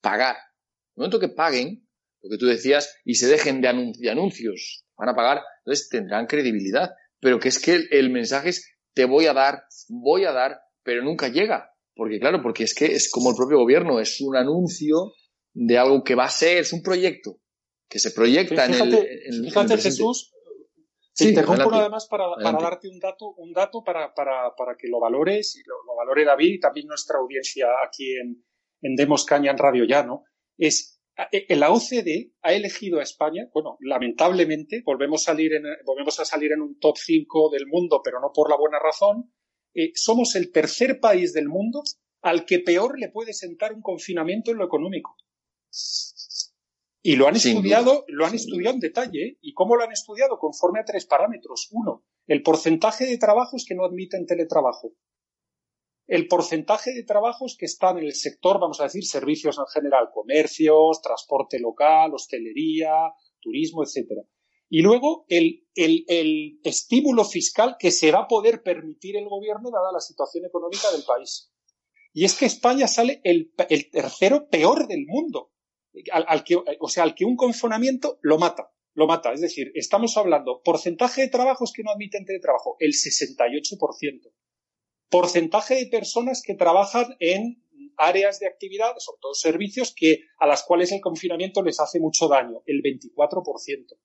[0.00, 1.86] pagar, el momento que paguen,
[2.22, 3.68] lo que tú decías, y se dejen de
[4.10, 6.90] anuncios, van a pagar, entonces tendrán credibilidad.
[7.20, 10.60] Pero que es que el, el, mensaje es, te voy a dar, voy a dar,
[10.82, 11.69] pero nunca llega.
[12.00, 15.12] Porque claro, porque es que es como el propio gobierno, es un anuncio
[15.52, 17.36] de algo que va a ser, es un proyecto
[17.90, 20.32] que se proyecta fíjate, en el, en, fíjate, en el Jesús,
[21.14, 24.76] te sí, interrumpo nada más para, para, darte un dato, un dato para, para, para
[24.78, 28.46] que lo valores y lo, lo, valore David y también nuestra audiencia aquí en,
[28.80, 30.24] en Demos Caña en Radio Llano
[30.56, 31.02] es
[31.50, 36.52] la OCDE ha elegido a España, bueno, lamentablemente, volvemos a salir en, volvemos a salir
[36.52, 39.34] en un top 5 del mundo, pero no por la buena razón,
[39.74, 41.82] eh, somos el tercer país del mundo
[42.22, 45.16] al que peor le puede sentar un confinamiento en lo económico.
[47.02, 48.04] Y lo han Sin estudiado, duda.
[48.08, 49.24] lo han estudiado en detalle.
[49.24, 49.38] ¿eh?
[49.40, 50.38] ¿Y cómo lo han estudiado?
[50.38, 51.68] Conforme a tres parámetros.
[51.70, 54.94] Uno, el porcentaje de trabajos que no admiten teletrabajo
[56.10, 60.08] el porcentaje de trabajos que están en el sector, vamos a decir, servicios en general,
[60.12, 62.90] comercios, transporte local, hostelería,
[63.38, 64.22] turismo, etcétera.
[64.70, 65.66] Y luego el,
[66.64, 71.02] estímulo fiscal que se va a poder permitir el gobierno dada la situación económica del
[71.02, 71.52] país.
[72.12, 73.52] Y es que España sale el,
[73.90, 75.52] tercero peor del mundo.
[76.12, 78.72] Al, que, o sea, al que un confinamiento lo mata.
[78.94, 79.32] Lo mata.
[79.32, 84.32] Es decir, estamos hablando porcentaje de trabajos que no admiten teletrabajo, el 68%
[85.10, 87.62] porcentaje de personas que trabajan en
[87.96, 92.28] áreas de actividad, sobre todo servicios, que, a las cuales el confinamiento les hace mucho
[92.28, 93.98] daño, el 24%.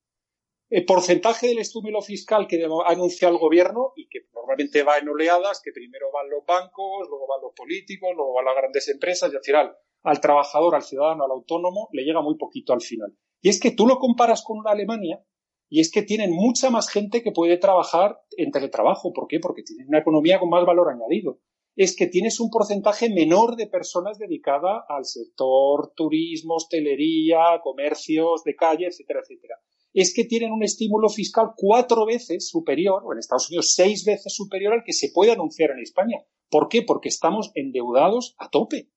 [0.76, 5.08] El porcentaje del estímulo fiscal que ha anunciado el gobierno y que normalmente va en
[5.08, 9.32] oleadas, que primero van los bancos, luego van los políticos, luego van las grandes empresas
[9.32, 9.74] y al final
[10.04, 13.16] al trabajador, al ciudadano, al autónomo, le llega muy poquito al final.
[13.40, 15.24] Y es que tú lo comparas con una Alemania
[15.70, 19.14] y es que tienen mucha más gente que puede trabajar en teletrabajo.
[19.14, 19.40] ¿Por qué?
[19.40, 21.40] Porque tienen una economía con más valor añadido.
[21.78, 28.58] Es que tienes un porcentaje menor de personas dedicadas al sector turismo, hostelería, comercios de
[28.58, 29.56] calle, etcétera, etcétera.
[29.96, 34.36] Es que tienen un estímulo fiscal cuatro veces superior, o en Estados Unidos seis veces
[34.36, 36.18] superior al que se puede anunciar en España.
[36.50, 36.82] ¿Por qué?
[36.82, 38.92] Porque estamos endeudados a tope.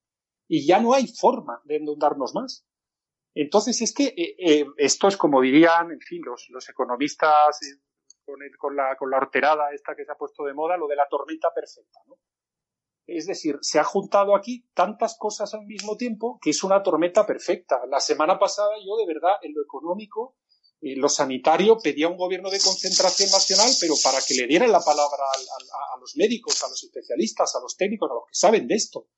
[0.48, 2.66] Y ya no hay forma de endeudarnos más.
[3.32, 7.80] Entonces es que eh, eh, esto es como dirían, en fin, los, los economistas eh,
[8.24, 10.96] con, con, la, con la horterada esta que se ha puesto de moda, lo de
[10.96, 12.16] la tormenta perfecta, ¿no?
[13.06, 17.24] Es decir, se ha juntado aquí tantas cosas al mismo tiempo que es una tormenta
[17.24, 17.80] perfecta.
[17.88, 20.36] La semana pasada yo, de verdad, en lo económico,
[20.80, 24.80] en lo sanitario, pedía un gobierno de concentración nacional, pero para que le dieran la
[24.80, 28.66] palabra a, a, los médicos, a los especialistas, a los técnicos, a los que saben
[28.66, 29.08] de esto.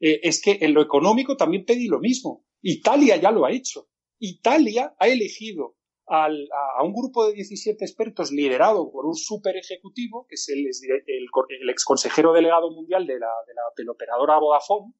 [0.00, 2.44] es que en lo económico también pedí lo mismo.
[2.62, 3.88] Italia ya lo ha hecho.
[4.18, 10.34] Italia ha elegido a, un grupo de 17 expertos liderado por un super ejecutivo, que
[10.34, 14.92] es el, el, ex consejero delegado mundial de la, de la, Vodafone,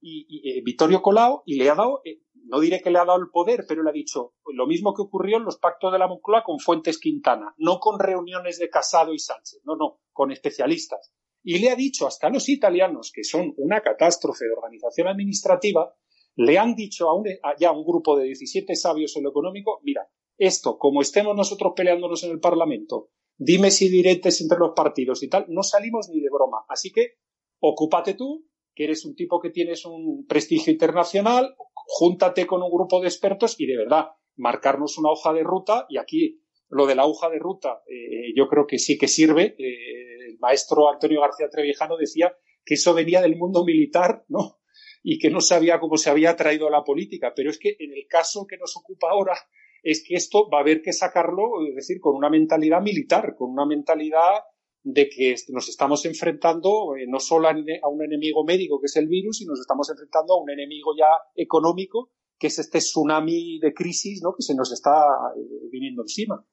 [0.00, 3.20] y, eh, Vittorio Colau, y le ha dado, eh, no diré que le ha dado
[3.20, 6.08] el poder, pero le ha dicho lo mismo que ocurrió en los pactos de la
[6.08, 11.12] Moncloa con Fuentes Quintana, no con reuniones de Casado y Sánchez, no, no, con especialistas.
[11.42, 15.94] Y le ha dicho hasta a los italianos, que son una catástrofe de organización administrativa,
[16.36, 17.26] le han dicho a, un,
[17.58, 22.22] ya un grupo de 17 sabios en lo económico, mira, esto, como estemos nosotros peleándonos
[22.24, 26.30] en el Parlamento, dime si diretes entre los partidos y tal, no salimos ni de
[26.30, 26.64] broma.
[26.68, 27.18] Así que
[27.60, 28.47] ocúpate tú,
[28.78, 33.56] que eres un tipo que tienes un prestigio internacional, júntate con un grupo de expertos
[33.58, 37.40] y de verdad, marcarnos una hoja de ruta y aquí lo de la hoja de
[37.40, 39.56] ruta eh, yo creo que sí que sirve.
[39.58, 42.32] Eh, el maestro Antonio García Trevijano decía
[42.64, 44.60] que eso venía del mundo militar, ¿no?
[45.02, 47.32] y que no sabía cómo se había traído a la política.
[47.34, 49.34] Pero es que en el caso que nos ocupa ahora
[49.82, 53.50] es que esto va a haber que sacarlo, es decir, con una mentalidad militar, con
[53.50, 54.42] una mentalidad
[54.82, 59.08] de que nos estamos enfrentando eh, no solo a, un enemigo médico que es el
[59.08, 63.74] virus, sino nos estamos enfrentando a un enemigo ya económico que es este tsunami de
[63.74, 64.34] crisis ¿no?
[64.36, 65.04] que se nos está
[65.36, 66.46] eh, viniendo encima.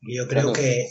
[0.00, 0.88] Yo creo que...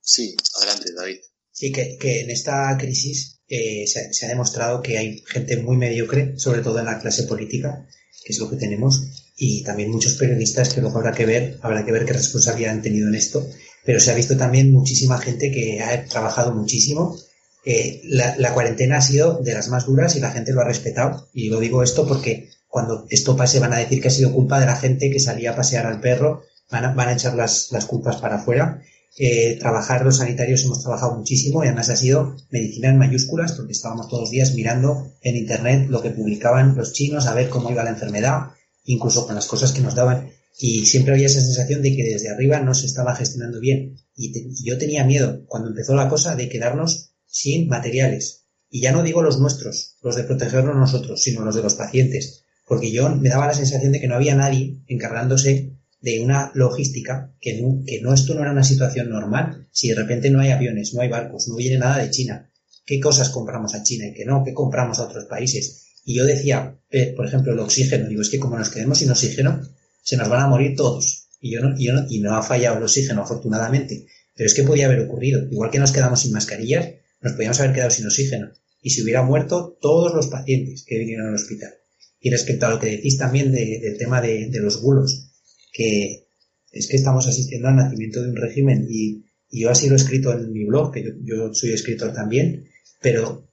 [0.00, 1.18] Sí, adelante, David.
[1.50, 6.38] Sí, que, que en esta crisis eh, se, ha demostrado que hay gente muy mediocre,
[6.38, 7.86] sobre todo en la clase política,
[8.24, 11.84] que es lo que tenemos, y también muchos periodistas que luego habrá que ver, habrá
[11.84, 13.46] que ver qué responsabilidad han tenido en esto,
[13.86, 17.16] pero se ha visto también muchísima gente que ha trabajado muchísimo.
[17.64, 21.28] Eh, la, cuarentena ha sido de las más duras y la gente lo ha respetado,
[21.32, 24.60] y lo digo esto porque cuando esto pase van a decir que ha sido culpa
[24.60, 27.72] de la gente que salía a pasear al perro, van a, van a echar las,
[27.72, 28.82] las culpas para afuera
[29.18, 33.72] eh, trabajar los sanitarios hemos trabajado muchísimo y además ha sido medicina en mayúsculas porque
[33.72, 37.70] estábamos todos los días mirando en internet lo que publicaban los chinos a ver cómo
[37.70, 38.50] iba la enfermedad,
[38.84, 40.28] incluso con las cosas que nos daban.
[40.58, 43.96] Y siempre había esa sensación de que desde arriba no se estaba gestionando bien.
[44.14, 44.32] Y,
[44.64, 48.46] yo tenía miedo cuando empezó la cosa de quedarnos sin materiales.
[48.70, 52.44] Y ya no digo los nuestros, los de protegernos nosotros, sino los de los pacientes.
[52.66, 57.34] Porque yo me daba la sensación de que no había nadie encargándose de una logística
[57.40, 59.68] que no, que no esto no era una situación normal.
[59.72, 62.50] Si de repente no hay aviones, no hay barcos, no viene nada de China,
[62.84, 64.42] ¿qué cosas compramos a China y qué no?
[64.44, 65.84] ¿Qué compramos a otros países?
[66.04, 69.10] Y yo decía, eh, por ejemplo, el oxígeno, digo, es que como nos quedemos sin
[69.10, 69.60] oxígeno,
[70.06, 71.28] se nos van a morir todos.
[71.40, 74.06] Y yo no, y, yo no, y no ha fallado el oxígeno, afortunadamente.
[74.36, 75.42] Pero es que podía haber ocurrido.
[75.50, 78.52] Igual que nos quedamos sin mascarillas, nos podíamos haber quedado sin oxígeno.
[78.80, 81.74] Y se hubiera muerto todos los pacientes que vinieron al hospital.
[82.20, 85.32] Y respecto a lo que decís también del tema de, de los bulos,
[85.72, 86.28] que
[86.70, 90.32] es que estamos asistiendo al nacimiento de un régimen y, yo así lo he escrito
[90.32, 92.68] en mi blog, que yo, soy escritor también,
[93.00, 93.48] pero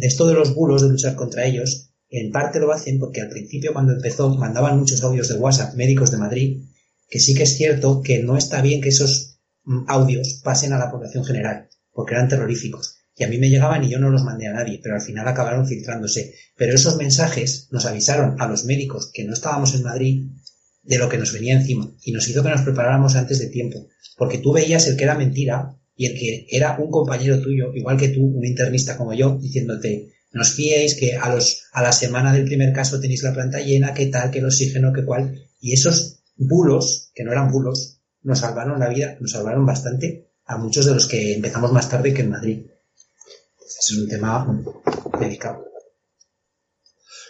[0.00, 3.72] esto de los bulos, de luchar contra ellos, en parte lo hacen porque al principio
[3.72, 6.62] cuando empezó mandaban muchos audios de WhatsApp médicos de Madrid,
[7.08, 10.78] que sí que es cierto que no está bien que esos mm, audios pasen a
[10.78, 12.98] la población general, porque eran terroríficos.
[13.16, 15.26] Y a mí me llegaban y yo no los mandé a nadie, pero al final
[15.28, 16.34] acabaron filtrándose.
[16.56, 20.30] Pero esos mensajes nos avisaron a los médicos que no estábamos en Madrid
[20.82, 23.88] de lo que nos venía encima y nos hizo que nos preparáramos antes de tiempo,
[24.16, 27.96] porque tú veías el que era mentira y el que era un compañero tuyo, igual
[27.96, 32.32] que tú, un internista como yo, diciéndote, nos fiéis que a los a la semana
[32.32, 35.72] del primer caso tenéis la planta llena, qué tal, que el oxígeno, qué cual, y
[35.72, 40.86] esos bulos, que no eran bulos, nos salvaron la vida, nos salvaron bastante a muchos
[40.86, 42.66] de los que empezamos más tarde que en Madrid.
[43.58, 44.46] Ese es un tema
[45.18, 45.64] delicado.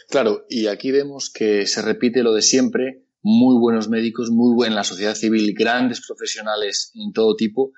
[0.09, 4.74] Claro, y aquí vemos que se repite lo de siempre, muy buenos médicos, muy buena
[4.74, 7.72] la sociedad civil, grandes profesionales en todo tipo,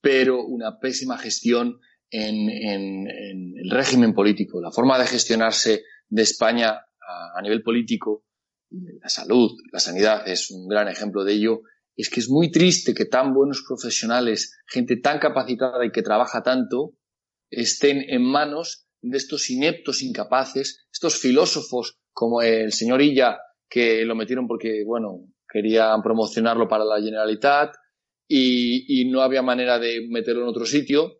[0.00, 1.80] pero una pésima gestión
[2.10, 4.60] en, el régimen político.
[4.60, 6.80] La forma de gestionarse de España
[7.36, 8.24] a, nivel político,
[8.70, 11.62] la salud, la sanidad es un gran ejemplo de ello,
[11.96, 16.42] es que es muy triste que tan buenos profesionales, gente tan capacitada y que trabaja
[16.42, 16.94] tanto,
[17.50, 23.38] estén en manos de estos ineptos, incapaces, estos filósofos como el señor Illa,
[23.68, 27.74] que lo metieron porque, bueno, querían promocionarlo para la Generalitat
[28.26, 31.18] y, no había manera de meterlo en otro sitio.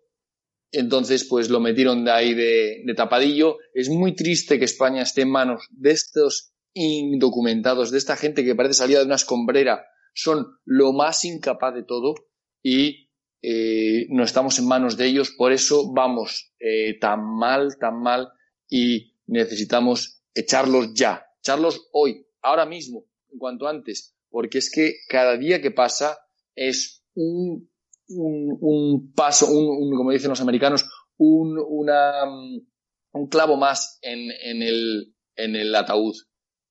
[0.77, 3.59] Entonces, pues lo metieron de ahí de, tapadillo.
[3.73, 8.57] Es muy triste que España esté en manos de estos indocumentados, de esta gente que
[8.57, 9.87] parece salida de una escombrera.
[10.15, 12.15] Son lo más incapaz de todo
[12.61, 13.09] y
[13.41, 18.33] eh, no estamos en manos de ellos, por eso vamos eh, tan mal, tan mal
[18.69, 25.37] y necesitamos echarlos ya, echarlos hoy, ahora mismo, en cuanto antes, porque es que cada
[25.37, 26.19] día que pasa
[26.57, 27.71] es un,
[28.09, 35.15] un, paso, un, como dicen los americanos, un, una, un clavo más en, en, el,
[35.37, 36.15] en el ataúd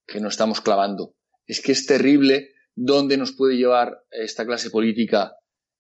[0.06, 1.16] que nos estamos clavando.
[1.46, 5.34] Es que es terrible dónde nos puede llevar esta clase política